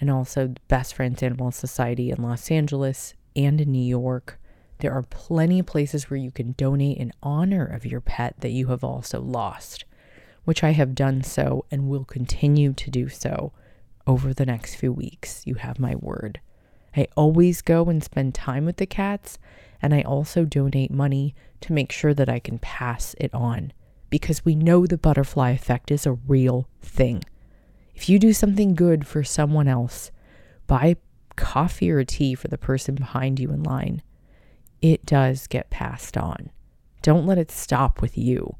and 0.00 0.10
also 0.10 0.54
Best 0.68 0.94
Friends 0.94 1.22
Animal 1.22 1.50
Society 1.50 2.10
in 2.10 2.22
Los 2.22 2.50
Angeles 2.50 3.14
and 3.34 3.60
in 3.60 3.72
New 3.72 3.84
York. 3.84 4.38
There 4.78 4.92
are 4.92 5.02
plenty 5.02 5.58
of 5.58 5.66
places 5.66 6.08
where 6.08 6.18
you 6.18 6.30
can 6.30 6.52
donate 6.52 6.98
in 6.98 7.12
honor 7.22 7.64
of 7.64 7.84
your 7.84 8.00
pet 8.00 8.36
that 8.40 8.50
you 8.50 8.68
have 8.68 8.84
also 8.84 9.20
lost, 9.20 9.84
which 10.44 10.62
I 10.62 10.70
have 10.70 10.94
done 10.94 11.22
so 11.22 11.64
and 11.70 11.88
will 11.88 12.04
continue 12.04 12.72
to 12.74 12.90
do 12.90 13.08
so 13.08 13.52
over 14.06 14.32
the 14.32 14.46
next 14.46 14.76
few 14.76 14.92
weeks. 14.92 15.42
You 15.46 15.56
have 15.56 15.78
my 15.78 15.94
word. 15.96 16.40
I 16.96 17.08
always 17.16 17.60
go 17.60 17.88
and 17.88 18.02
spend 18.02 18.34
time 18.34 18.64
with 18.64 18.76
the 18.76 18.86
cats, 18.86 19.38
and 19.82 19.94
I 19.94 20.02
also 20.02 20.44
donate 20.44 20.90
money 20.90 21.34
to 21.60 21.72
make 21.72 21.92
sure 21.92 22.14
that 22.14 22.28
I 22.28 22.38
can 22.38 22.58
pass 22.58 23.14
it 23.18 23.32
on 23.34 23.72
because 24.10 24.44
we 24.44 24.54
know 24.54 24.86
the 24.86 24.98
butterfly 24.98 25.50
effect 25.50 25.90
is 25.90 26.06
a 26.06 26.12
real 26.12 26.68
thing. 26.80 27.22
If 27.98 28.08
you 28.08 28.20
do 28.20 28.32
something 28.32 28.76
good 28.76 29.08
for 29.08 29.24
someone 29.24 29.66
else, 29.66 30.12
buy 30.68 30.98
coffee 31.34 31.90
or 31.90 32.04
tea 32.04 32.36
for 32.36 32.46
the 32.46 32.56
person 32.56 32.94
behind 32.94 33.40
you 33.40 33.50
in 33.50 33.64
line, 33.64 34.02
it 34.80 35.04
does 35.04 35.48
get 35.48 35.68
passed 35.68 36.16
on. 36.16 36.50
Don't 37.02 37.26
let 37.26 37.38
it 37.38 37.50
stop 37.50 38.00
with 38.00 38.16
you. 38.16 38.54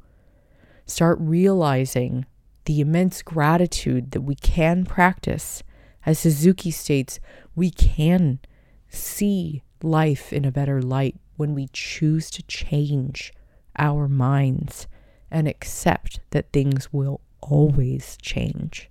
Start 0.87 1.19
realizing 1.21 2.27
the 2.65 2.81
immense 2.81 3.23
gratitude 3.23 4.11
that 4.11 4.23
we 4.23 4.35
can 4.35 4.85
practice 4.85 5.63
as 6.05 6.19
Suzuki 6.19 6.73
states, 6.73 7.21
we 7.55 7.71
can 7.71 8.41
see 8.89 9.63
life 9.85 10.33
in 10.33 10.45
a 10.45 10.51
better 10.51 10.83
light 10.83 11.15
when 11.37 11.55
we 11.55 11.69
choose 11.73 12.29
to 12.33 12.43
change 12.49 13.33
our 13.79 14.09
minds 14.09 14.89
and 15.31 15.47
accept 15.47 16.19
that 16.31 16.53
things 16.53 16.93
will 16.93 17.21
always 17.41 18.19
change. 18.21 18.91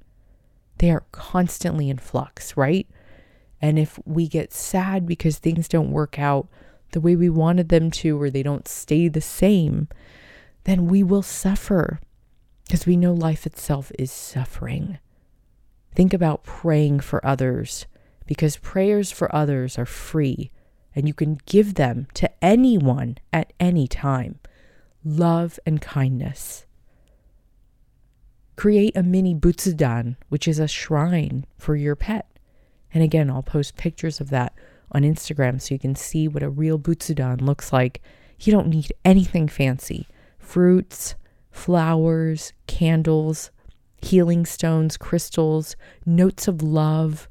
They 0.77 0.91
are 0.91 1.05
constantly 1.11 1.89
in 1.89 1.97
flux, 1.97 2.55
right? 2.55 2.87
And 3.61 3.79
if 3.79 3.99
we 4.05 4.27
get 4.27 4.53
sad 4.53 5.05
because 5.05 5.37
things 5.37 5.67
don't 5.67 5.91
work 5.91 6.19
out 6.19 6.47
the 6.91 7.01
way 7.01 7.15
we 7.15 7.29
wanted 7.29 7.69
them 7.69 7.91
to, 7.91 8.21
or 8.21 8.29
they 8.29 8.43
don't 8.43 8.67
stay 8.67 9.07
the 9.07 9.21
same, 9.21 9.87
then 10.63 10.87
we 10.87 11.03
will 11.03 11.23
suffer 11.23 11.99
because 12.65 12.85
we 12.85 12.97
know 12.97 13.13
life 13.13 13.45
itself 13.45 13.91
is 13.97 14.11
suffering. 14.11 14.99
Think 15.95 16.13
about 16.13 16.43
praying 16.43 16.99
for 16.99 17.25
others 17.25 17.87
because 18.27 18.57
prayers 18.57 19.11
for 19.11 19.33
others 19.33 19.79
are 19.79 19.85
free 19.85 20.51
and 20.95 21.07
you 21.07 21.13
can 21.13 21.39
give 21.45 21.75
them 21.75 22.07
to 22.13 22.29
anyone 22.43 23.17
at 23.31 23.53
any 23.59 23.87
time. 23.87 24.39
Love 25.03 25.59
and 25.65 25.81
kindness. 25.81 26.66
Create 28.57 28.97
a 28.97 29.03
mini 29.03 29.35
butsudan, 29.35 30.15
which 30.29 30.47
is 30.47 30.57
a 30.57 30.67
shrine 30.67 31.45
for 31.57 31.75
your 31.75 31.95
pet. 31.95 32.27
And 32.91 33.03
again, 33.03 33.29
I'll 33.29 33.43
post 33.43 33.77
pictures 33.77 34.19
of 34.19 34.31
that 34.31 34.53
on 34.91 35.03
Instagram 35.03 35.61
so 35.61 35.75
you 35.75 35.79
can 35.79 35.95
see 35.95 36.27
what 36.27 36.41
a 36.41 36.49
real 36.49 36.79
butsudan 36.79 37.39
looks 37.41 37.71
like. 37.71 38.01
You 38.39 38.51
don't 38.51 38.67
need 38.67 38.91
anything 39.05 39.47
fancy 39.47 40.07
fruits, 40.39 41.13
flowers, 41.51 42.51
candles, 42.65 43.51
healing 44.01 44.45
stones, 44.45 44.97
crystals, 44.97 45.75
notes 46.05 46.47
of 46.47 46.63
love, 46.63 47.29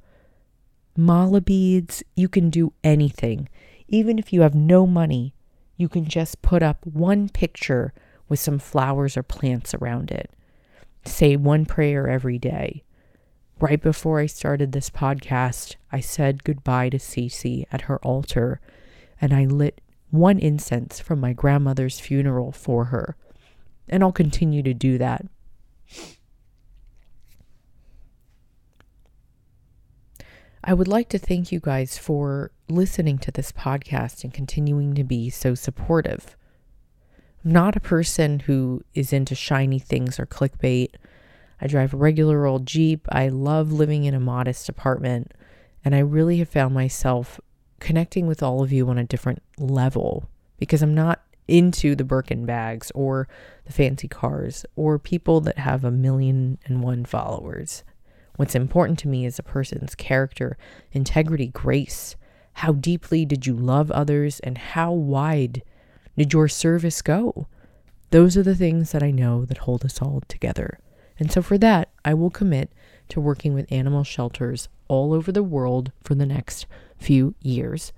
mala 0.96 1.40
beads. 1.40 2.04
You 2.14 2.28
can 2.28 2.50
do 2.50 2.72
anything. 2.84 3.48
Even 3.88 4.18
if 4.18 4.32
you 4.32 4.42
have 4.42 4.54
no 4.54 4.86
money, 4.86 5.34
you 5.76 5.88
can 5.88 6.04
just 6.04 6.40
put 6.40 6.62
up 6.62 6.86
one 6.86 7.28
picture 7.28 7.92
with 8.28 8.38
some 8.38 8.60
flowers 8.60 9.16
or 9.16 9.24
plants 9.24 9.74
around 9.74 10.12
it. 10.12 10.30
Say 11.06 11.36
one 11.36 11.64
prayer 11.64 12.08
every 12.08 12.38
day. 12.38 12.82
Right 13.58 13.80
before 13.80 14.20
I 14.20 14.26
started 14.26 14.72
this 14.72 14.90
podcast, 14.90 15.76
I 15.90 16.00
said 16.00 16.44
goodbye 16.44 16.90
to 16.90 16.98
Cece 16.98 17.64
at 17.72 17.82
her 17.82 17.98
altar 18.04 18.60
and 19.20 19.32
I 19.32 19.46
lit 19.46 19.80
one 20.10 20.38
incense 20.38 21.00
from 21.00 21.20
my 21.20 21.32
grandmother's 21.32 22.00
funeral 22.00 22.52
for 22.52 22.86
her. 22.86 23.16
And 23.88 24.02
I'll 24.02 24.12
continue 24.12 24.62
to 24.62 24.74
do 24.74 24.98
that. 24.98 25.24
I 30.62 30.74
would 30.74 30.88
like 30.88 31.08
to 31.10 31.18
thank 31.18 31.52
you 31.52 31.60
guys 31.60 31.96
for 31.96 32.50
listening 32.68 33.18
to 33.18 33.30
this 33.30 33.52
podcast 33.52 34.24
and 34.24 34.34
continuing 34.34 34.94
to 34.94 35.04
be 35.04 35.30
so 35.30 35.54
supportive. 35.54 36.36
Not 37.46 37.76
a 37.76 37.80
person 37.80 38.40
who 38.40 38.82
is 38.92 39.12
into 39.12 39.36
shiny 39.36 39.78
things 39.78 40.18
or 40.18 40.26
clickbait. 40.26 40.88
I 41.60 41.68
drive 41.68 41.94
a 41.94 41.96
regular 41.96 42.44
old 42.44 42.66
Jeep. 42.66 43.06
I 43.08 43.28
love 43.28 43.70
living 43.70 44.02
in 44.02 44.14
a 44.14 44.20
modest 44.20 44.68
apartment. 44.68 45.32
And 45.84 45.94
I 45.94 46.00
really 46.00 46.38
have 46.38 46.48
found 46.48 46.74
myself 46.74 47.38
connecting 47.78 48.26
with 48.26 48.42
all 48.42 48.64
of 48.64 48.72
you 48.72 48.88
on 48.88 48.98
a 48.98 49.04
different 49.04 49.44
level 49.58 50.28
because 50.58 50.82
I'm 50.82 50.92
not 50.92 51.22
into 51.46 51.94
the 51.94 52.02
Birkin 52.02 52.46
bags 52.46 52.90
or 52.96 53.28
the 53.64 53.72
fancy 53.72 54.08
cars 54.08 54.66
or 54.74 54.98
people 54.98 55.40
that 55.42 55.58
have 55.58 55.84
a 55.84 55.92
million 55.92 56.58
and 56.64 56.82
one 56.82 57.04
followers. 57.04 57.84
What's 58.34 58.56
important 58.56 58.98
to 58.98 59.08
me 59.08 59.24
is 59.24 59.38
a 59.38 59.44
person's 59.44 59.94
character, 59.94 60.58
integrity, 60.90 61.46
grace. 61.46 62.16
How 62.54 62.72
deeply 62.72 63.24
did 63.24 63.46
you 63.46 63.54
love 63.54 63.92
others 63.92 64.40
and 64.40 64.58
how 64.58 64.90
wide 64.90 65.62
did 66.16 66.32
your 66.32 66.48
service 66.48 67.02
go? 67.02 67.46
Those 68.10 68.36
are 68.36 68.42
the 68.42 68.54
things 68.54 68.92
that 68.92 69.02
I 69.02 69.10
know 69.10 69.44
that 69.44 69.58
hold 69.58 69.84
us 69.84 70.00
all 70.00 70.22
together. 70.28 70.78
And 71.18 71.30
so 71.32 71.42
for 71.42 71.58
that, 71.58 71.90
I 72.04 72.14
will 72.14 72.30
commit 72.30 72.70
to 73.08 73.20
working 73.20 73.54
with 73.54 73.70
animal 73.70 74.04
shelters 74.04 74.68
all 74.88 75.12
over 75.12 75.32
the 75.32 75.42
world 75.42 75.92
for 76.02 76.14
the 76.14 76.26
next 76.26 76.66
few 76.98 77.34
years. 77.42 77.92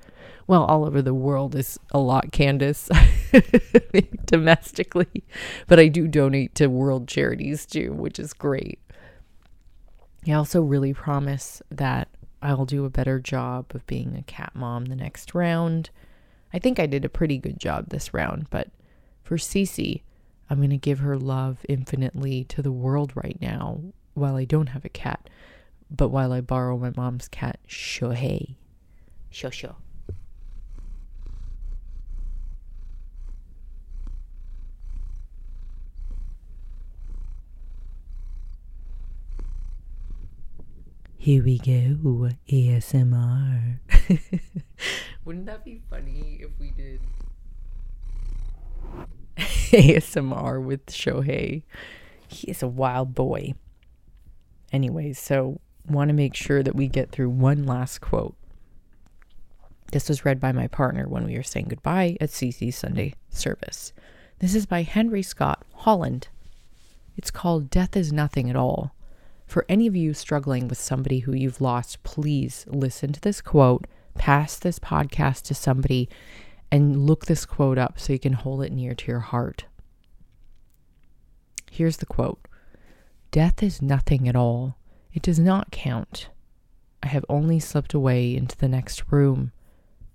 Well, 0.47 0.65
all 0.65 0.85
over 0.87 1.03
the 1.03 1.15
world 1.15 1.55
is 1.55 1.79
a 1.91 1.99
lot, 1.99 2.31
Candice, 2.33 2.89
domestically, 4.27 5.25
but 5.67 5.79
I 5.79 5.89
do 5.89 6.09
donate 6.09 6.55
to 6.57 6.69
world 6.69 7.07
charities 7.07 7.67
too, 7.67 7.93
which 7.93 8.19
is 8.19 8.33
great. 8.33 8.79
I 10.27 10.33
also 10.33 10.63
really 10.63 10.95
promise 10.95 11.63
that 11.71 12.09
I'll 12.41 12.65
do 12.65 12.85
a 12.85 12.91
better 12.91 13.21
job 13.21 13.67
of 13.75 13.87
being 13.87 14.17
a 14.17 14.23
cat 14.23 14.53
mom 14.55 14.87
the 14.87 14.97
next 14.97 15.35
round. 15.35 15.91
I 16.53 16.59
think 16.59 16.79
I 16.79 16.87
did 16.87 17.05
a 17.05 17.11
pretty 17.11 17.39
good 17.39 17.59
job 17.59 17.89
this 17.89 18.15
round, 18.15 18.49
but 18.51 18.69
for 19.23 19.37
Cece, 19.37 20.03
I'm 20.49 20.59
going 20.59 20.71
to 20.71 20.79
give 20.79 21.01
her 21.01 21.17
love 21.17 21.59
infinitely 21.69 22.45
to 22.45 22.63
the 22.63 22.73
world 22.73 23.13
right 23.15 23.37
now 23.41 23.81
while 24.15 24.37
I 24.37 24.45
don't 24.45 24.69
have 24.69 24.85
a 24.85 24.91
cat, 24.91 25.29
but 25.91 26.09
while 26.09 26.33
I 26.33 26.41
borrow 26.41 26.79
my 26.79 26.93
mom's 26.97 27.29
cat, 27.29 27.59
Shohei. 27.69 28.57
Shosho. 29.31 29.75
Here 41.29 41.45
we 41.45 41.59
go, 41.59 42.31
ASMR. 42.49 43.81
Wouldn't 45.27 45.45
that 45.45 45.63
be 45.63 45.83
funny 45.91 46.41
if 46.41 46.49
we 46.59 46.71
did 46.71 47.03
ASMR 49.37 50.65
with 50.65 50.87
Shohei? 50.87 51.65
He 52.29 52.51
is 52.51 52.63
a 52.63 52.67
wild 52.67 53.15
boy. 53.15 53.53
Anyways, 54.73 55.19
so 55.19 55.61
want 55.87 56.09
to 56.09 56.15
make 56.15 56.35
sure 56.35 56.63
that 56.63 56.75
we 56.75 56.89
get 56.89 57.11
through 57.11 57.29
one 57.29 57.67
last 57.67 58.01
quote. 58.01 58.35
This 59.93 60.09
was 60.09 60.25
read 60.25 60.41
by 60.41 60.53
my 60.53 60.67
partner 60.67 61.07
when 61.07 61.27
we 61.27 61.37
were 61.37 61.43
saying 61.43 61.67
goodbye 61.69 62.17
at 62.23 62.31
Cece's 62.31 62.77
Sunday 62.77 63.13
service. 63.29 63.93
This 64.39 64.55
is 64.55 64.65
by 64.65 64.81
Henry 64.81 65.21
Scott 65.23 65.63
Holland. 65.75 66.29
It's 67.19 67.31
called 67.31 67.69
Death 67.69 67.99
is 67.99 68.15
Nothing 68.15 68.49
at 68.49 68.57
All. 68.57 68.95
For 69.49 69.65
any 69.67 69.87
of 69.87 69.97
you 69.97 70.13
struggling 70.13 70.69
with 70.69 70.77
somebody 70.77 71.21
who 71.21 71.33
you've 71.33 71.63
lost, 71.63 72.03
please 72.03 72.67
listen 72.69 73.15
to 73.15 73.21
this 73.21 73.41
quote, 73.41 73.87
pass 74.15 74.59
this 74.59 74.79
podcast 74.79 75.45
to 75.45 75.55
somebody, 75.55 76.07
and 76.71 77.07
look 77.07 77.25
this 77.25 77.47
quote 77.47 77.79
up 77.79 77.99
so 77.99 78.13
you 78.13 78.19
can 78.19 78.35
hold 78.35 78.63
it 78.63 78.73
near 78.73 78.95
to 78.95 79.07
your 79.07 79.21
heart. 79.21 79.65
Here's 81.71 81.97
the 81.97 82.05
quote 82.05 82.47
Death 83.31 83.63
is 83.63 83.81
nothing 83.81 84.29
at 84.29 84.37
all. 84.37 84.77
It 85.15 85.23
does 85.23 85.39
not 85.39 85.71
count. 85.71 86.29
I 87.03 87.07
have 87.07 87.25
only 87.31 87.59
slipped 87.59 87.95
away 87.95 88.37
into 88.37 88.57
the 88.57 88.69
next 88.69 89.05
room. 89.11 89.53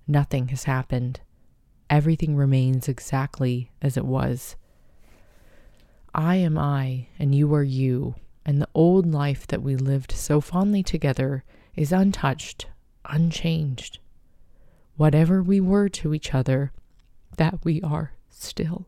Nothing 0.07 0.49
has 0.49 0.65
happened. 0.65 1.21
Everything 1.89 2.35
remains 2.35 2.87
exactly 2.87 3.71
as 3.81 3.97
it 3.97 4.05
was. 4.05 4.57
I 6.13 6.35
am 6.35 6.55
I, 6.59 7.07
and 7.17 7.33
you 7.33 7.51
are 7.55 7.63
you, 7.63 8.13
and 8.45 8.61
the 8.61 8.69
old 8.73 9.11
life 9.11 9.47
that 9.47 9.61
we 9.61 9.75
lived 9.75 10.11
so 10.11 10.41
fondly 10.41 10.83
together 10.83 11.43
is 11.75 11.91
untouched, 11.91 12.67
unchanged. 13.05 13.99
Whatever 14.97 15.41
we 15.41 15.59
were 15.59 15.89
to 15.89 16.13
each 16.13 16.33
other, 16.33 16.71
that 17.37 17.63
we 17.63 17.81
are 17.81 18.13
still. 18.29 18.85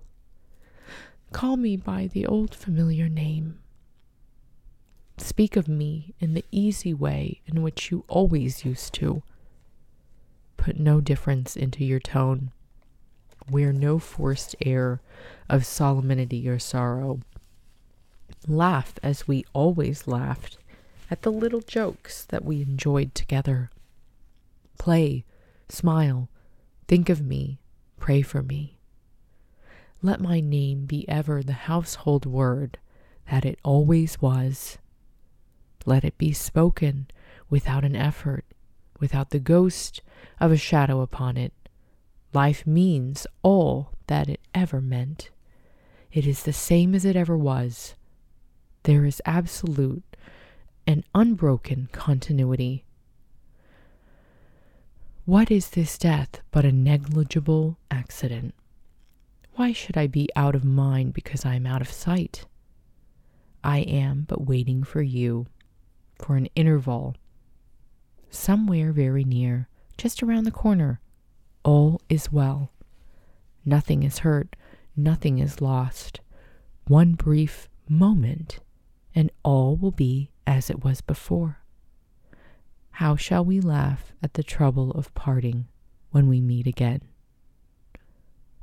Call 1.32 1.58
me 1.58 1.76
by 1.76 2.08
the 2.08 2.26
old 2.26 2.54
familiar 2.54 3.10
name. 3.10 3.60
Speak 5.18 5.56
of 5.56 5.68
me 5.68 6.14
in 6.20 6.34
the 6.34 6.46
easy 6.52 6.94
way 6.94 7.42
in 7.48 7.62
which 7.62 7.90
you 7.90 8.04
always 8.08 8.66
used 8.66 8.94
to. 8.96 9.24
Put 10.58 10.80
no 10.80 11.00
difference 11.02 11.56
into 11.56 11.84
your 11.84 12.00
tone. 12.00 12.52
Wear 13.50 13.72
no 13.72 14.00
forced 14.00 14.56
air 14.62 15.02
of 15.50 15.66
solemnity 15.66 16.48
or 16.50 16.60
sorrow 16.60 17.20
laugh 18.48 18.94
as 19.02 19.28
we 19.28 19.46
always 19.54 20.08
laughed 20.08 20.58
at 21.10 21.22
the 21.22 21.32
little 21.32 21.62
jokes 21.62 22.26
that 22.26 22.44
we 22.44 22.62
enjoyed 22.62 23.14
together. 23.14 23.70
Play, 24.78 25.26
smile, 25.70 26.30
think 26.88 27.10
of 27.10 27.22
me, 27.22 27.60
pray 28.00 28.22
for 28.22 28.42
me. 28.42 28.78
Let 30.02 30.20
my 30.20 30.40
name 30.40 30.86
be 30.86 31.08
ever 31.10 31.42
the 31.42 31.54
household 31.54 32.26
word 32.26 32.78
that 33.30 33.46
it 33.46 33.60
always 33.64 34.22
was. 34.22 34.78
Let 35.86 36.04
it 36.04 36.18
be 36.18 36.34
spoken 36.34 37.08
without 37.50 37.84
an 37.84 37.96
effort, 37.96 38.46
without 39.00 39.30
the 39.30 39.40
ghost 39.40 40.02
of 40.40 40.52
a 40.52 40.58
shadow 40.58 41.02
upon 41.02 41.38
it. 41.38 41.54
Life 42.34 42.68
means 42.68 43.26
all 43.42 43.94
that 44.08 44.30
it 44.30 44.42
ever 44.54 44.82
meant. 44.82 45.30
It 46.12 46.28
is 46.28 46.44
the 46.44 46.54
same 46.54 46.94
as 46.94 47.06
it 47.06 47.16
ever 47.16 47.38
was 47.38 47.96
there 48.86 49.04
is 49.04 49.20
absolute 49.26 50.16
and 50.86 51.04
unbroken 51.16 51.90
continuity. 51.92 52.86
What 55.26 55.50
is 55.50 55.70
this 55.70 55.98
death 55.98 56.42
but 56.52 56.66
a 56.66 56.72
negligible 56.72 57.80
accident? 57.90 58.54
Why 59.56 59.74
should 59.74 59.98
I 59.98 60.06
be 60.06 60.30
out 60.36 60.54
of 60.54 60.64
mind 60.64 61.14
because 61.14 61.46
I 61.46 61.56
am 61.56 61.66
out 61.66 61.82
of 61.82 61.92
sight? 61.92 62.46
I 63.64 63.80
am 63.80 64.26
but 64.28 64.46
waiting 64.46 64.84
for 64.84 65.02
you, 65.02 65.48
for 66.20 66.36
an 66.36 66.48
interval, 66.56 67.16
somewhere 68.30 68.92
very 68.92 69.24
near, 69.24 69.68
just 69.98 70.22
around 70.22 70.44
the 70.44 70.52
corner. 70.52 71.02
All 71.64 72.00
is 72.08 72.32
well. 72.32 72.72
Nothing 73.66 74.04
is 74.04 74.20
hurt, 74.20 74.56
nothing 74.96 75.40
is 75.40 75.60
lost. 75.60 76.20
One 76.86 77.14
brief 77.14 77.68
moment 77.90 78.60
and 79.16 79.32
all 79.44 79.78
will 79.78 79.92
be 79.92 80.30
as 80.46 80.70
it 80.70 80.84
was 80.84 81.02
before. 81.02 81.60
How 82.92 83.16
shall 83.16 83.44
we 83.44 83.60
laugh 83.62 84.14
at 84.22 84.34
the 84.34 84.44
trouble 84.44 84.92
of 84.92 85.14
parting 85.14 85.68
when 86.12 86.28
we 86.28 86.42
meet 86.42 86.68
again? 86.68 87.02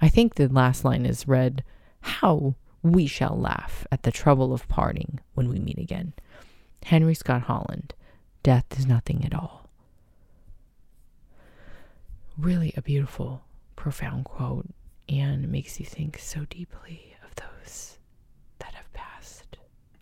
I 0.00 0.08
think 0.08 0.34
the 0.34 0.48
last 0.48 0.84
line 0.84 1.06
is 1.06 1.26
read, 1.26 1.64
How 2.00 2.56
we 2.82 3.06
shall 3.06 3.38
laugh 3.38 3.86
at 3.90 4.02
the 4.02 4.12
trouble 4.12 4.52
of 4.52 4.68
parting 4.68 5.20
when 5.34 5.48
we 5.48 5.58
meet 5.58 5.78
again. 5.78 6.12
Henry 6.84 7.14
Scott 7.14 7.42
Holland, 7.42 7.94
Death 8.42 8.66
is 8.76 8.86
Nothing 8.86 9.24
at 9.24 9.34
All. 9.34 9.70
Really 12.36 12.74
a 12.76 12.82
beautiful, 12.82 13.44
profound 13.76 14.24
quote, 14.24 14.68
and 15.08 15.48
makes 15.50 15.78
you 15.78 15.86
think 15.86 16.18
so 16.18 16.46
deeply 16.46 17.12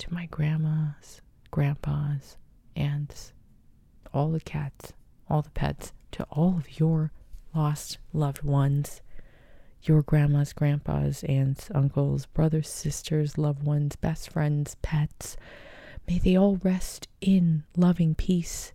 to 0.01 0.12
my 0.12 0.26
grandmas, 0.26 1.20
grandpas, 1.51 2.36
aunts, 2.76 3.32
all 4.12 4.30
the 4.30 4.40
cats, 4.40 4.92
all 5.28 5.42
the 5.42 5.51
pets, 5.51 5.92
to 6.12 6.24
all 6.30 6.57
of 6.57 6.78
your 6.78 7.12
lost 7.55 7.98
loved 8.12 8.42
ones, 8.42 9.01
your 9.82 10.03
grandmas, 10.03 10.53
grandpas, 10.53 11.22
aunts, 11.24 11.70
uncles, 11.74 12.26
brothers, 12.26 12.68
sisters, 12.68 13.38
loved 13.38 13.62
ones, 13.62 13.96
best 13.96 14.30
friends, 14.30 14.76
pets, 14.82 15.36
May 16.11 16.18
they 16.18 16.36
all 16.36 16.57
rest 16.64 17.07
in 17.20 17.62
loving 17.76 18.16
peace. 18.16 18.72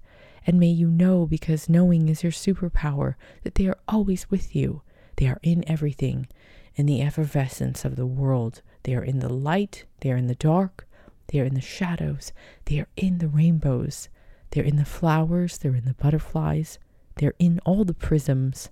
And 0.48 0.58
may 0.58 0.70
you 0.70 0.90
know, 0.90 1.26
because 1.26 1.68
knowing 1.68 2.08
is 2.08 2.24
your 2.24 2.32
superpower, 2.32 3.16
that 3.44 3.56
they 3.56 3.68
are 3.68 3.78
always 3.90 4.32
with 4.32 4.56
you. 4.56 4.84
They 5.18 5.28
are 5.28 5.40
in 5.44 5.68
everything, 5.68 6.28
in 6.76 6.86
the 6.86 7.02
effervescence 7.02 7.84
of 7.84 7.98
the 7.98 8.06
world. 8.06 8.62
They 8.84 8.96
are 8.96 9.04
in 9.04 9.20
the 9.20 9.34
light, 9.34 9.84
they 10.00 10.12
are 10.12 10.18
in 10.18 10.28
the 10.28 10.36
dark, 10.36 10.88
they 11.28 11.40
are 11.40 11.46
in 11.46 11.54
the 11.54 11.62
shadows, 11.62 12.32
they 12.66 12.80
are 12.80 12.88
in 12.96 13.18
the 13.20 13.28
rainbows, 13.28 14.10
they're 14.52 14.64
in 14.64 14.78
the 14.78 14.86
flowers, 14.86 15.58
they're 15.58 15.76
in 15.76 15.86
the 15.86 15.94
butterflies, 15.94 16.80
they're 17.16 17.34
in 17.40 17.60
all 17.66 17.84
the 17.84 17.94
prisms, 17.94 18.70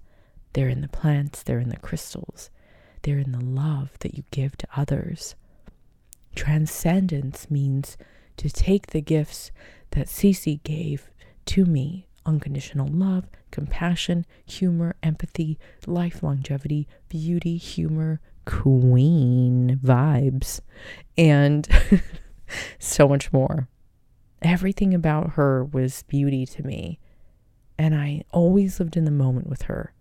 they're 0.53 0.69
in 0.69 0.81
the 0.81 0.87
plants, 0.87 1.43
they're 1.43 1.59
in 1.59 1.69
the 1.69 1.77
crystals, 1.77 2.49
they're 3.01 3.19
in 3.19 3.31
the 3.31 3.43
love 3.43 3.91
that 3.99 4.15
you 4.15 4.23
give 4.31 4.57
to 4.57 4.67
others. 4.75 5.35
Transcendence 6.35 7.49
means 7.49 7.97
to 8.37 8.49
take 8.49 8.87
the 8.87 9.01
gifts 9.01 9.51
that 9.91 10.07
Cece 10.07 10.61
gave 10.63 11.09
to 11.45 11.65
me. 11.65 12.07
Unconditional 12.25 12.87
love, 12.87 13.25
compassion, 13.51 14.25
humor, 14.45 14.95
empathy, 15.03 15.59
life 15.85 16.23
longevity, 16.23 16.87
beauty, 17.09 17.57
humor, 17.57 18.21
queen 18.45 19.79
vibes, 19.83 20.61
and 21.17 21.67
so 22.79 23.07
much 23.07 23.31
more. 23.31 23.67
Everything 24.41 24.93
about 24.93 25.31
her 25.31 25.63
was 25.63 26.03
beauty 26.03 26.45
to 26.45 26.63
me, 26.63 26.99
and 27.77 27.95
I 27.95 28.23
always 28.31 28.79
lived 28.79 28.97
in 28.97 29.05
the 29.05 29.11
moment 29.11 29.47
with 29.47 29.63
her. 29.63 29.93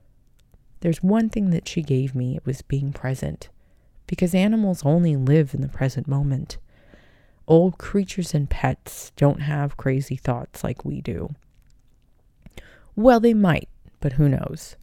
There's 0.80 1.02
one 1.02 1.28
thing 1.28 1.50
that 1.50 1.68
she 1.68 1.82
gave 1.82 2.14
me, 2.14 2.36
it 2.36 2.44
was 2.44 2.62
being 2.62 2.92
present, 2.92 3.50
because 4.06 4.34
animals 4.34 4.82
only 4.84 5.14
live 5.16 5.54
in 5.54 5.60
the 5.60 5.68
present 5.68 6.08
moment. 6.08 6.58
Old 7.46 7.78
creatures 7.78 8.34
and 8.34 8.50
pets 8.50 9.12
don't 9.16 9.42
have 9.42 9.76
crazy 9.76 10.16
thoughts 10.16 10.64
like 10.64 10.84
we 10.84 11.00
do. 11.00 11.34
Well, 12.96 13.20
they 13.20 13.34
might, 13.34 13.68
but 14.00 14.14
who 14.14 14.28
knows? 14.28 14.76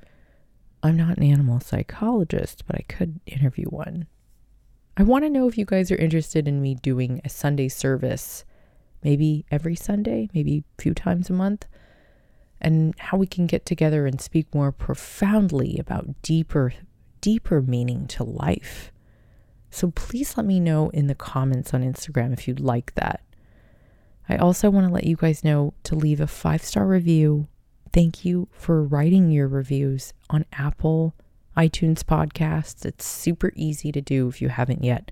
I'm 0.82 0.96
not 0.96 1.18
an 1.18 1.24
animal 1.24 1.60
psychologist, 1.60 2.64
but 2.66 2.78
I 2.78 2.84
could 2.88 3.20
interview 3.26 3.66
one. 3.66 4.08
I 5.00 5.04
want 5.04 5.24
to 5.24 5.30
know 5.30 5.48
if 5.48 5.58
you 5.58 5.64
guys 5.64 5.92
are 5.92 5.96
interested 5.96 6.46
in 6.46 6.62
me 6.62 6.76
doing 6.76 7.22
a 7.24 7.30
Sunday 7.30 7.70
service, 7.70 8.44
maybe 9.02 9.46
every 9.50 9.74
Sunday, 9.74 10.28
maybe 10.34 10.66
a 10.78 10.82
few 10.82 10.94
times 10.94 11.30
a 11.30 11.34
month, 11.34 11.68
and 12.60 12.94
how 13.00 13.18
we 13.18 13.26
can 13.26 13.48
get 13.48 13.66
together 13.66 14.06
and 14.06 14.20
speak 14.20 14.54
more 14.54 14.74
profoundly 14.74 15.78
about 15.80 16.22
deeper, 16.22 16.74
deeper 17.22 17.62
meaning 17.62 18.08
to 18.08 18.26
life. 18.26 18.92
So 19.72 19.92
please 19.92 20.36
let 20.36 20.46
me 20.46 20.60
know 20.60 20.90
in 20.90 21.08
the 21.08 21.16
comments 21.16 21.74
on 21.74 21.82
Instagram 21.82 22.34
if 22.34 22.46
you'd 22.46 22.60
like 22.60 22.94
that. 22.96 23.24
I 24.28 24.36
also 24.36 24.70
want 24.70 24.86
to 24.86 24.94
let 24.94 25.06
you 25.06 25.16
guys 25.16 25.46
know 25.46 25.74
to 25.84 25.96
leave 25.96 26.20
a 26.20 26.28
five 26.28 26.62
star 26.62 26.86
review. 26.86 27.48
Thank 27.94 28.26
you 28.26 28.50
for 28.52 28.84
writing 28.84 29.32
your 29.32 29.48
reviews 29.48 30.12
on 30.30 30.44
Apple 30.52 31.16
iTunes 31.60 32.04
podcasts. 32.04 32.86
It's 32.86 33.06
super 33.06 33.52
easy 33.54 33.92
to 33.92 34.00
do 34.00 34.30
if 34.30 34.42
you 34.42 34.48
haven't 34.48 34.82
yet. 34.82 35.12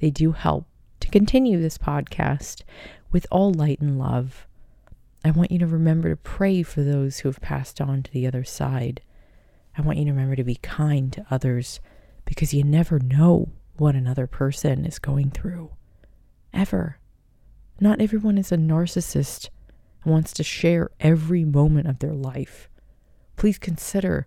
They 0.00 0.08
do 0.08 0.32
help 0.32 0.64
to 1.00 1.10
continue 1.10 1.60
this 1.60 1.76
podcast 1.76 2.62
with 3.10 3.26
all 3.30 3.52
light 3.52 3.78
and 3.78 3.98
love. 3.98 4.46
I 5.22 5.32
want 5.32 5.52
you 5.52 5.58
to 5.58 5.66
remember 5.66 6.08
to 6.08 6.16
pray 6.16 6.62
for 6.62 6.82
those 6.82 7.18
who 7.18 7.28
have 7.28 7.42
passed 7.42 7.78
on 7.78 8.02
to 8.04 8.10
the 8.10 8.26
other 8.26 8.42
side. 8.42 9.02
I 9.76 9.82
want 9.82 9.98
you 9.98 10.06
to 10.06 10.12
remember 10.12 10.34
to 10.34 10.44
be 10.44 10.54
kind 10.54 11.12
to 11.12 11.26
others 11.30 11.78
because 12.24 12.54
you 12.54 12.64
never 12.64 12.98
know 12.98 13.50
what 13.76 13.94
another 13.94 14.26
person 14.26 14.86
is 14.86 14.98
going 14.98 15.30
through. 15.30 15.72
Ever. 16.54 16.96
Not 17.80 18.00
everyone 18.00 18.38
is 18.38 18.50
a 18.50 18.56
narcissist 18.56 19.50
and 20.04 20.12
wants 20.14 20.32
to 20.32 20.42
share 20.42 20.90
every 21.00 21.44
moment 21.44 21.86
of 21.86 21.98
their 21.98 22.14
life. 22.14 22.70
Please 23.36 23.58
consider 23.58 24.26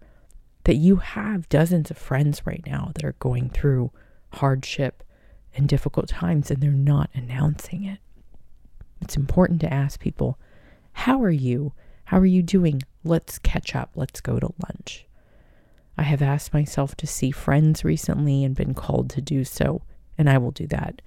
that 0.66 0.76
you 0.76 0.98
have 0.98 1.50
dozens 1.50 1.90
of 1.90 1.98
friends 1.98 2.46
right 2.46 2.64
now 2.66 2.92
that 2.96 3.06
are 3.06 3.16
going 3.20 3.50
through 3.50 3.92
hardship 4.34 5.04
and 5.56 5.70
difficult 5.70 6.10
times 6.10 6.52
and 6.52 6.62
they're 6.62 6.72
not 6.72 7.10
announcing 7.14 7.86
it. 7.86 8.00
It's 9.02 9.16
important 9.16 9.62
to 9.62 9.74
ask 9.74 10.00
people, 10.00 10.38
How 10.94 11.22
are 11.24 11.32
you? 11.32 11.74
How 12.06 12.20
are 12.20 12.26
you 12.26 12.42
doing? 12.42 12.82
Let's 13.04 13.40
catch 13.40 13.76
up. 13.76 13.92
Let's 13.96 14.22
go 14.22 14.40
to 14.40 14.54
lunch. 14.68 15.06
I 15.98 16.04
have 16.04 16.22
asked 16.22 16.54
myself 16.54 16.96
to 16.98 17.08
see 17.08 17.32
friends 17.32 17.84
recently 17.84 18.44
and 18.44 18.56
been 18.56 18.74
called 18.74 19.10
to 19.12 19.22
do 19.22 19.44
so, 19.44 19.84
and 20.18 20.30
I 20.30 20.38
will 20.38 20.52
do 20.52 20.68
that. 20.68 21.02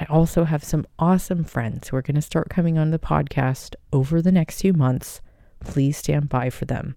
I 0.00 0.06
also 0.06 0.44
have 0.44 0.64
some 0.64 0.86
awesome 0.98 1.44
friends 1.44 1.88
who 1.88 1.96
are 1.96 2.02
going 2.02 2.16
to 2.16 2.22
start 2.22 2.48
coming 2.48 2.78
on 2.78 2.90
the 2.90 2.98
podcast 2.98 3.74
over 3.92 4.22
the 4.22 4.32
next 4.32 4.62
few 4.62 4.72
months. 4.72 5.20
Please 5.60 5.98
stand 5.98 6.28
by 6.28 6.50
for 6.50 6.64
them. 6.64 6.96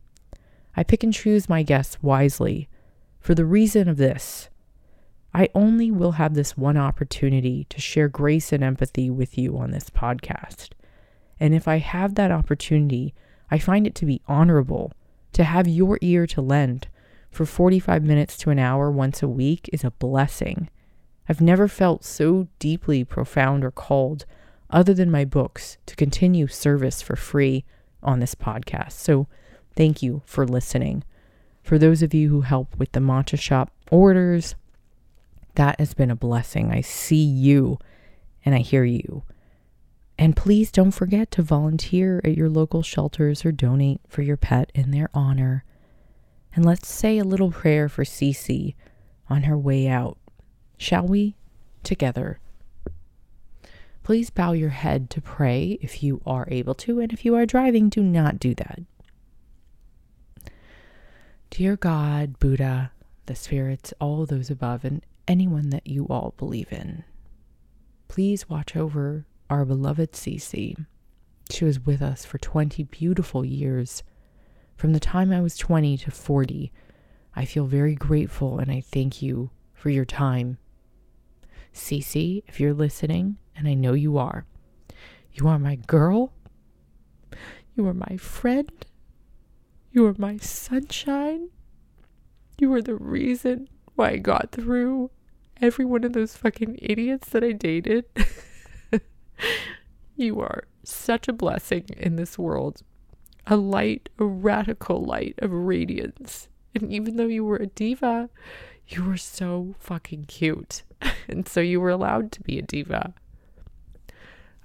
I 0.76 0.84
pick 0.84 1.04
and 1.04 1.14
choose 1.14 1.50
my 1.50 1.64
guests 1.64 1.98
wisely 2.02 2.70
for 3.20 3.34
the 3.34 3.46
reason 3.46 3.88
of 3.88 3.98
this. 3.98 4.50
I 5.34 5.50
only 5.54 5.92
will 5.92 6.14
have 6.14 6.34
this 6.34 6.58
one 6.58 6.78
opportunity 6.78 7.66
to 7.70 7.82
share 7.82 8.08
grace 8.08 8.54
and 8.54 8.64
empathy 8.64 9.10
with 9.10 9.38
you 9.38 9.58
on 9.58 9.72
this 9.72 9.90
podcast. 9.90 10.70
And 11.40 11.54
if 11.54 11.68
I 11.68 11.78
have 11.80 12.16
that 12.16 12.32
opportunity, 12.32 13.14
I 13.52 13.60
find 13.60 13.86
it 13.86 13.96
to 13.96 14.06
be 14.06 14.22
honorable 14.28 14.94
to 15.34 15.44
have 15.44 15.68
your 15.68 15.98
ear 16.02 16.26
to 16.28 16.42
lend 16.42 16.88
for 17.30 17.46
45 17.46 18.04
minutes 18.04 18.38
to 18.38 18.50
an 18.50 18.60
hour 18.60 18.90
once 18.90 19.22
a 19.22 19.28
week 19.28 19.70
is 19.74 19.84
a 19.84 19.92
blessing. 19.92 20.70
I've 21.28 21.42
never 21.42 21.68
felt 21.68 22.06
so 22.06 22.48
deeply 22.60 23.04
profound 23.04 23.66
or 23.66 23.72
called, 23.72 24.26
other 24.70 24.94
than 24.94 25.12
my 25.12 25.26
books, 25.26 25.78
to 25.88 25.96
continue 25.98 26.48
service 26.48 27.02
for 27.02 27.18
free 27.18 27.66
on 28.02 28.20
this 28.20 28.36
podcast. 28.36 28.94
So 28.94 29.28
thank 29.76 30.02
you 30.02 30.22
for 30.26 30.46
listening. 30.48 31.04
For 31.64 31.78
those 31.78 32.02
of 32.02 32.14
you 32.14 32.30
who 32.30 32.42
help 32.42 32.78
with 32.78 32.92
the 32.92 33.00
matcha 33.00 33.40
shop 33.40 33.72
orders, 33.92 34.56
that 35.56 35.80
has 35.80 35.94
been 35.94 36.12
a 36.12 36.16
blessing. 36.16 36.72
I 36.72 36.82
see 36.82 37.24
you 37.24 37.80
and 38.44 38.54
I 38.54 38.60
hear 38.60 38.84
you. 38.84 39.24
And 40.18 40.36
please 40.36 40.72
don't 40.72 40.92
forget 40.92 41.32
to 41.32 41.42
volunteer 41.42 42.22
at 42.24 42.38
your 42.38 42.50
local 42.50 42.82
shelters 42.84 43.44
or 43.44 43.52
donate 43.52 44.00
for 44.08 44.22
your 44.22 44.38
pet 44.38 44.72
in 44.74 44.92
their 44.92 45.10
honor. 45.14 45.66
And 46.56 46.66
let's 46.66 46.88
say 46.88 47.18
a 47.18 47.26
little 47.26 47.52
prayer 47.52 47.90
for 47.90 48.06
Cece 48.06 48.76
on 49.30 49.44
her 49.44 49.58
way 49.58 49.88
out. 49.88 50.18
Shall 50.78 51.08
we? 51.08 51.36
Together. 51.84 52.40
Please 54.04 54.30
bow 54.30 54.52
your 54.52 54.70
head 54.70 55.10
to 55.10 55.22
pray 55.22 55.78
if 55.82 56.04
you 56.04 56.22
are 56.26 56.48
able 56.50 56.76
to, 56.76 57.00
and 57.00 57.12
if 57.12 57.26
you 57.26 57.36
are 57.36 57.46
driving, 57.46 57.90
do 57.90 58.04
not 58.04 58.40
do 58.40 58.54
that. 58.56 58.80
Dear 61.58 61.78
God, 61.78 62.38
Buddha, 62.38 62.92
the 63.28 63.34
spirits, 63.34 63.94
all 64.02 64.26
those 64.26 64.50
above, 64.50 64.84
and 64.84 65.02
anyone 65.26 65.70
that 65.70 65.88
you 65.88 66.06
all 66.10 66.34
believe 66.36 66.70
in, 66.70 67.06
please 68.10 68.50
watch 68.50 68.76
over 68.76 69.26
our 69.50 69.64
beloved 69.64 70.12
Cece. 70.12 70.86
She 71.50 71.64
was 71.64 71.80
with 71.80 72.02
us 72.02 72.26
for 72.26 72.38
20 72.40 72.84
beautiful 72.84 73.46
years 73.46 74.04
from 74.76 74.92
the 74.92 75.00
time 75.00 75.32
I 75.32 75.40
was 75.40 75.56
20 75.56 75.98
to 76.00 76.12
40, 76.12 76.74
I 77.38 77.46
feel 77.46 77.68
very 77.68 77.96
grateful 77.96 78.60
and 78.60 78.70
I 78.70 78.82
thank 78.82 79.22
you 79.22 79.50
for 79.74 79.90
your 79.90 80.04
time. 80.04 80.58
Cece, 81.74 82.44
if 82.48 82.60
you're 82.60 82.74
listening, 82.74 83.38
and 83.56 83.66
I 83.66 83.76
know 83.76 83.94
you 83.94 84.18
are, 84.18 84.46
you 85.32 85.48
are 85.48 85.58
my 85.58 85.76
girl. 85.76 86.34
You 87.76 87.88
are 87.88 87.94
my 87.94 88.18
friend. 88.18 88.86
You 89.96 90.06
are 90.08 90.16
my 90.18 90.36
sunshine. 90.36 91.52
You 92.60 92.74
are 92.74 92.82
the 92.82 92.96
reason 92.96 93.70
why 93.96 94.10
I 94.10 94.18
got 94.18 94.52
through 94.52 95.10
every 95.62 95.86
one 95.86 96.04
of 96.04 96.12
those 96.12 96.36
fucking 96.36 96.80
idiots 96.82 97.30
that 97.30 97.46
I 97.46 97.54
dated. 97.54 98.04
you 100.18 100.42
are 100.42 100.66
such 100.84 101.30
a 101.30 101.34
blessing 101.34 101.86
in 101.96 102.18
this 102.18 102.38
world 102.38 102.82
a 103.48 103.56
light, 103.56 104.10
a 104.20 104.26
radical 104.26 105.02
light 105.02 105.36
of 105.38 105.54
radiance. 105.54 106.50
And 106.74 106.92
even 106.92 107.16
though 107.16 107.28
you 107.28 107.46
were 107.46 107.56
a 107.56 107.68
diva, 107.68 108.30
you 108.90 109.02
were 109.02 109.16
so 109.16 109.76
fucking 109.80 110.26
cute. 110.26 110.84
and 111.30 111.48
so 111.48 111.62
you 111.62 111.80
were 111.80 111.90
allowed 111.90 112.34
to 112.34 112.42
be 112.42 112.60
a 112.60 112.62
diva. 112.62 113.14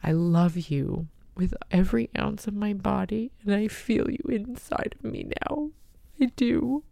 I 0.02 0.10
love 0.10 0.56
you 0.56 1.06
with 1.41 1.55
every 1.70 2.11
ounce 2.18 2.47
of 2.47 2.53
my 2.53 2.74
body, 2.74 3.32
and 3.43 3.55
I 3.55 3.66
feel 3.66 4.11
you 4.11 4.22
inside 4.28 4.95
of 4.99 5.11
me 5.11 5.30
now. 5.49 5.70
I 6.20 6.26
do. 6.36 6.84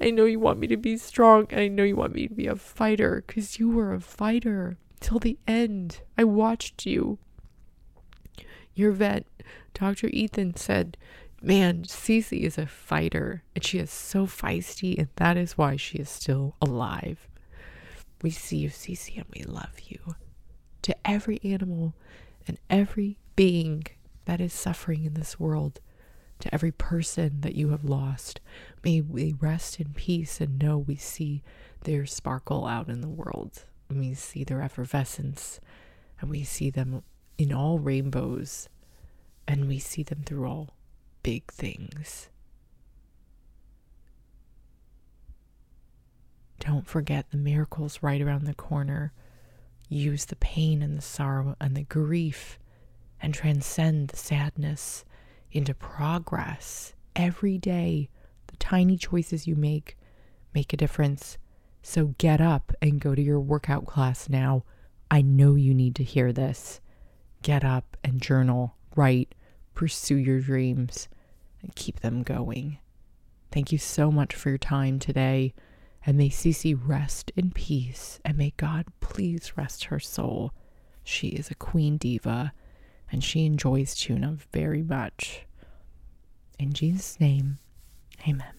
I 0.00 0.10
know 0.10 0.24
you 0.24 0.40
want 0.40 0.58
me 0.58 0.66
to 0.68 0.78
be 0.78 0.96
strong, 0.96 1.46
and 1.50 1.60
I 1.60 1.68
know 1.68 1.82
you 1.82 1.94
want 1.94 2.14
me 2.14 2.26
to 2.28 2.34
be 2.34 2.46
a 2.46 2.56
fighter, 2.56 3.22
because 3.26 3.58
you 3.58 3.68
were 3.68 3.92
a 3.92 4.00
fighter 4.00 4.78
till 5.00 5.18
the 5.18 5.38
end. 5.46 6.00
I 6.16 6.24
watched 6.24 6.86
you. 6.86 7.18
Your 8.74 8.92
vet 8.92 9.26
Dr. 9.74 10.08
Ethan 10.08 10.56
said, 10.56 10.96
Man, 11.42 11.82
Cece 11.82 12.40
is 12.40 12.56
a 12.56 12.66
fighter 12.66 13.42
and 13.54 13.64
she 13.64 13.78
is 13.78 13.90
so 13.90 14.26
feisty, 14.26 14.96
and 14.96 15.08
that 15.16 15.36
is 15.36 15.58
why 15.58 15.76
she 15.76 15.98
is 15.98 16.08
still 16.08 16.54
alive. 16.62 17.28
We 18.22 18.30
see 18.30 18.58
you, 18.58 18.70
Cece, 18.70 19.16
and 19.16 19.26
we 19.34 19.42
love 19.42 19.74
you. 19.84 20.14
To 20.82 20.96
every 21.04 21.40
animal 21.44 21.94
and 22.46 22.58
every 22.70 23.18
being 23.36 23.84
that 24.24 24.40
is 24.40 24.52
suffering 24.52 25.04
in 25.04 25.14
this 25.14 25.38
world, 25.38 25.80
to 26.38 26.52
every 26.52 26.72
person 26.72 27.40
that 27.42 27.54
you 27.54 27.68
have 27.68 27.84
lost. 27.84 28.40
May 28.84 29.00
we 29.00 29.34
rest 29.40 29.78
in 29.78 29.92
peace 29.94 30.40
and 30.40 30.58
know 30.58 30.76
we 30.76 30.96
see 30.96 31.42
their 31.82 32.04
sparkle 32.04 32.66
out 32.66 32.88
in 32.88 33.00
the 33.00 33.08
world. 33.08 33.64
And 33.88 34.00
we 34.00 34.14
see 34.14 34.42
their 34.42 34.60
effervescence 34.60 35.60
and 36.20 36.30
we 36.30 36.42
see 36.42 36.68
them 36.70 37.02
in 37.38 37.52
all 37.52 37.78
rainbows 37.78 38.68
and 39.46 39.68
we 39.68 39.78
see 39.78 40.02
them 40.02 40.22
through 40.24 40.46
all 40.46 40.70
big 41.22 41.44
things. 41.50 42.28
Don't 46.58 46.86
forget 46.86 47.30
the 47.30 47.36
miracles 47.36 48.00
right 48.02 48.20
around 48.20 48.46
the 48.46 48.54
corner. 48.54 49.12
Use 49.88 50.24
the 50.24 50.36
pain 50.36 50.82
and 50.82 50.96
the 50.96 51.02
sorrow 51.02 51.56
and 51.60 51.76
the 51.76 51.82
grief 51.84 52.58
and 53.22 53.32
transcend 53.32 54.08
the 54.08 54.16
sadness 54.16 55.04
into 55.52 55.74
progress. 55.74 56.94
Every 57.14 57.56
day, 57.56 58.08
the 58.48 58.56
tiny 58.56 58.96
choices 58.96 59.46
you 59.46 59.54
make 59.54 59.96
make 60.54 60.72
a 60.72 60.76
difference. 60.76 61.38
So 61.82 62.14
get 62.18 62.40
up 62.40 62.72
and 62.82 63.00
go 63.00 63.14
to 63.14 63.22
your 63.22 63.40
workout 63.40 63.86
class 63.86 64.28
now. 64.28 64.64
I 65.10 65.22
know 65.22 65.54
you 65.54 65.72
need 65.72 65.94
to 65.96 66.04
hear 66.04 66.32
this. 66.32 66.80
Get 67.42 67.64
up 67.64 67.96
and 68.04 68.20
journal, 68.20 68.76
write, 68.94 69.34
pursue 69.74 70.16
your 70.16 70.40
dreams, 70.40 71.08
and 71.62 71.74
keep 71.74 72.00
them 72.00 72.22
going. 72.22 72.78
Thank 73.50 73.72
you 73.72 73.78
so 73.78 74.10
much 74.10 74.34
for 74.34 74.50
your 74.50 74.58
time 74.58 74.98
today. 74.98 75.54
And 76.04 76.16
may 76.16 76.30
Cece 76.30 76.78
rest 76.84 77.30
in 77.36 77.52
peace, 77.52 78.20
and 78.24 78.36
may 78.36 78.52
God 78.56 78.86
please 79.00 79.56
rest 79.56 79.84
her 79.84 80.00
soul. 80.00 80.52
She 81.04 81.28
is 81.28 81.50
a 81.50 81.54
queen 81.54 81.96
diva 81.96 82.52
and 83.12 83.22
she 83.22 83.44
enjoys 83.44 83.94
tuna 83.94 84.38
very 84.52 84.82
much. 84.82 85.44
In 86.58 86.72
Jesus' 86.72 87.20
name, 87.20 87.58
amen. 88.26 88.54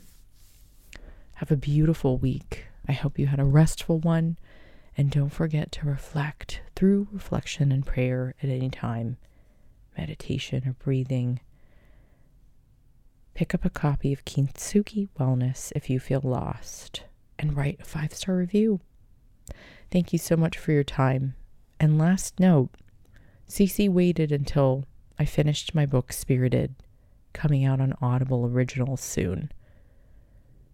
Have 1.34 1.52
a 1.52 1.58
beautiful 1.58 2.18
week. 2.18 2.68
I 2.88 2.92
hope 2.92 3.18
you 3.18 3.28
had 3.28 3.40
a 3.40 3.46
restful 3.46 4.00
one. 4.00 4.38
And 4.96 5.10
don't 5.10 5.32
forget 5.32 5.72
to 5.74 5.88
reflect 5.88 6.62
through 6.76 7.08
reflection 7.12 7.72
and 7.72 7.84
prayer 7.84 8.36
at 8.44 8.50
any 8.50 8.70
time, 8.70 9.18
meditation 9.98 10.68
or 10.68 10.74
breathing. 10.74 11.40
Pick 13.34 13.56
up 13.56 13.66
a 13.66 13.72
copy 13.72 14.14
of 14.14 14.24
Kintsugi 14.24 15.10
Wellness 15.20 15.72
if 15.76 15.90
you 15.90 16.00
feel 16.00 16.22
lost 16.24 17.06
and 17.40 17.58
write 17.58 17.80
a 17.82 17.86
five 17.86 18.14
star 18.14 18.36
review. 18.36 18.82
Thank 19.90 20.14
you 20.14 20.20
so 20.20 20.38
much 20.38 20.60
for 20.60 20.72
your 20.72 20.84
time. 20.84 21.34
And 21.80 21.98
last 21.98 22.40
note 22.40 22.70
Cece 23.50 23.90
waited 23.90 24.32
until 24.32 24.86
I 25.20 25.26
finished 25.26 25.76
my 25.76 25.86
book, 25.86 26.12
Spirited, 26.12 26.76
coming 27.34 27.64
out 27.66 27.80
on 27.80 27.94
Audible 28.02 28.46
Originals 28.46 29.02
soon. 29.02 29.52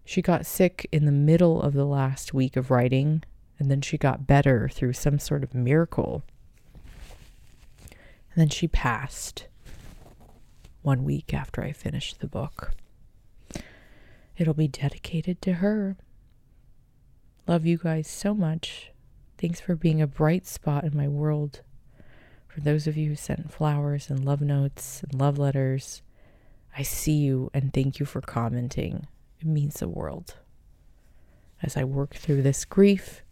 She 0.04 0.22
got 0.22 0.46
sick 0.46 0.88
in 0.90 1.04
the 1.04 1.12
middle 1.12 1.60
of 1.60 1.74
the 1.74 1.84
last 1.84 2.34
week 2.34 2.56
of 2.56 2.70
writing, 2.70 3.22
and 3.58 3.70
then 3.70 3.80
she 3.80 3.98
got 3.98 4.26
better 4.26 4.68
through 4.68 4.94
some 4.94 5.18
sort 5.18 5.44
of 5.44 5.54
miracle. 5.54 6.22
And 8.32 8.36
then 8.36 8.48
she 8.48 8.66
passed 8.66 9.46
one 10.82 11.04
week 11.04 11.34
after 11.34 11.62
I 11.62 11.72
finished 11.72 12.20
the 12.20 12.26
book. 12.26 12.72
It'll 14.36 14.54
be 14.54 14.68
dedicated 14.68 15.42
to 15.42 15.54
her. 15.54 15.96
Love 17.46 17.66
you 17.66 17.76
guys 17.76 18.08
so 18.08 18.32
much. 18.32 18.90
Thanks 19.36 19.60
for 19.60 19.74
being 19.74 20.00
a 20.00 20.06
bright 20.06 20.46
spot 20.46 20.84
in 20.84 20.96
my 20.96 21.08
world. 21.08 21.60
For 22.52 22.60
those 22.60 22.88
of 22.88 22.96
you 22.96 23.10
who 23.10 23.16
sent 23.16 23.52
flowers 23.52 24.10
and 24.10 24.24
love 24.24 24.40
notes 24.40 25.04
and 25.04 25.14
love 25.20 25.38
letters, 25.38 26.02
I 26.76 26.82
see 26.82 27.12
you 27.12 27.48
and 27.54 27.72
thank 27.72 28.00
you 28.00 28.06
for 28.06 28.20
commenting. 28.20 29.06
It 29.38 29.46
means 29.46 29.74
the 29.74 29.88
world. 29.88 30.34
As 31.62 31.76
I 31.76 31.84
work 31.84 32.14
through 32.14 32.42
this 32.42 32.64
grief, 32.64 33.22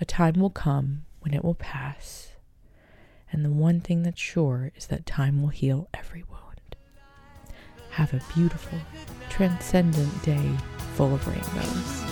a 0.00 0.06
time 0.06 0.34
will 0.40 0.48
come 0.48 1.04
when 1.20 1.34
it 1.34 1.44
will 1.44 1.54
pass. 1.54 2.32
And 3.30 3.44
the 3.44 3.50
one 3.50 3.80
thing 3.80 4.04
that's 4.04 4.20
sure 4.20 4.72
is 4.74 4.86
that 4.86 5.04
time 5.04 5.42
will 5.42 5.48
heal 5.48 5.90
every 5.92 6.24
wound. 6.30 6.76
Have 7.90 8.14
a 8.14 8.22
beautiful, 8.34 8.78
transcendent 9.28 10.22
day 10.22 10.50
full 10.94 11.14
of 11.14 11.26
rainbows. 11.26 12.04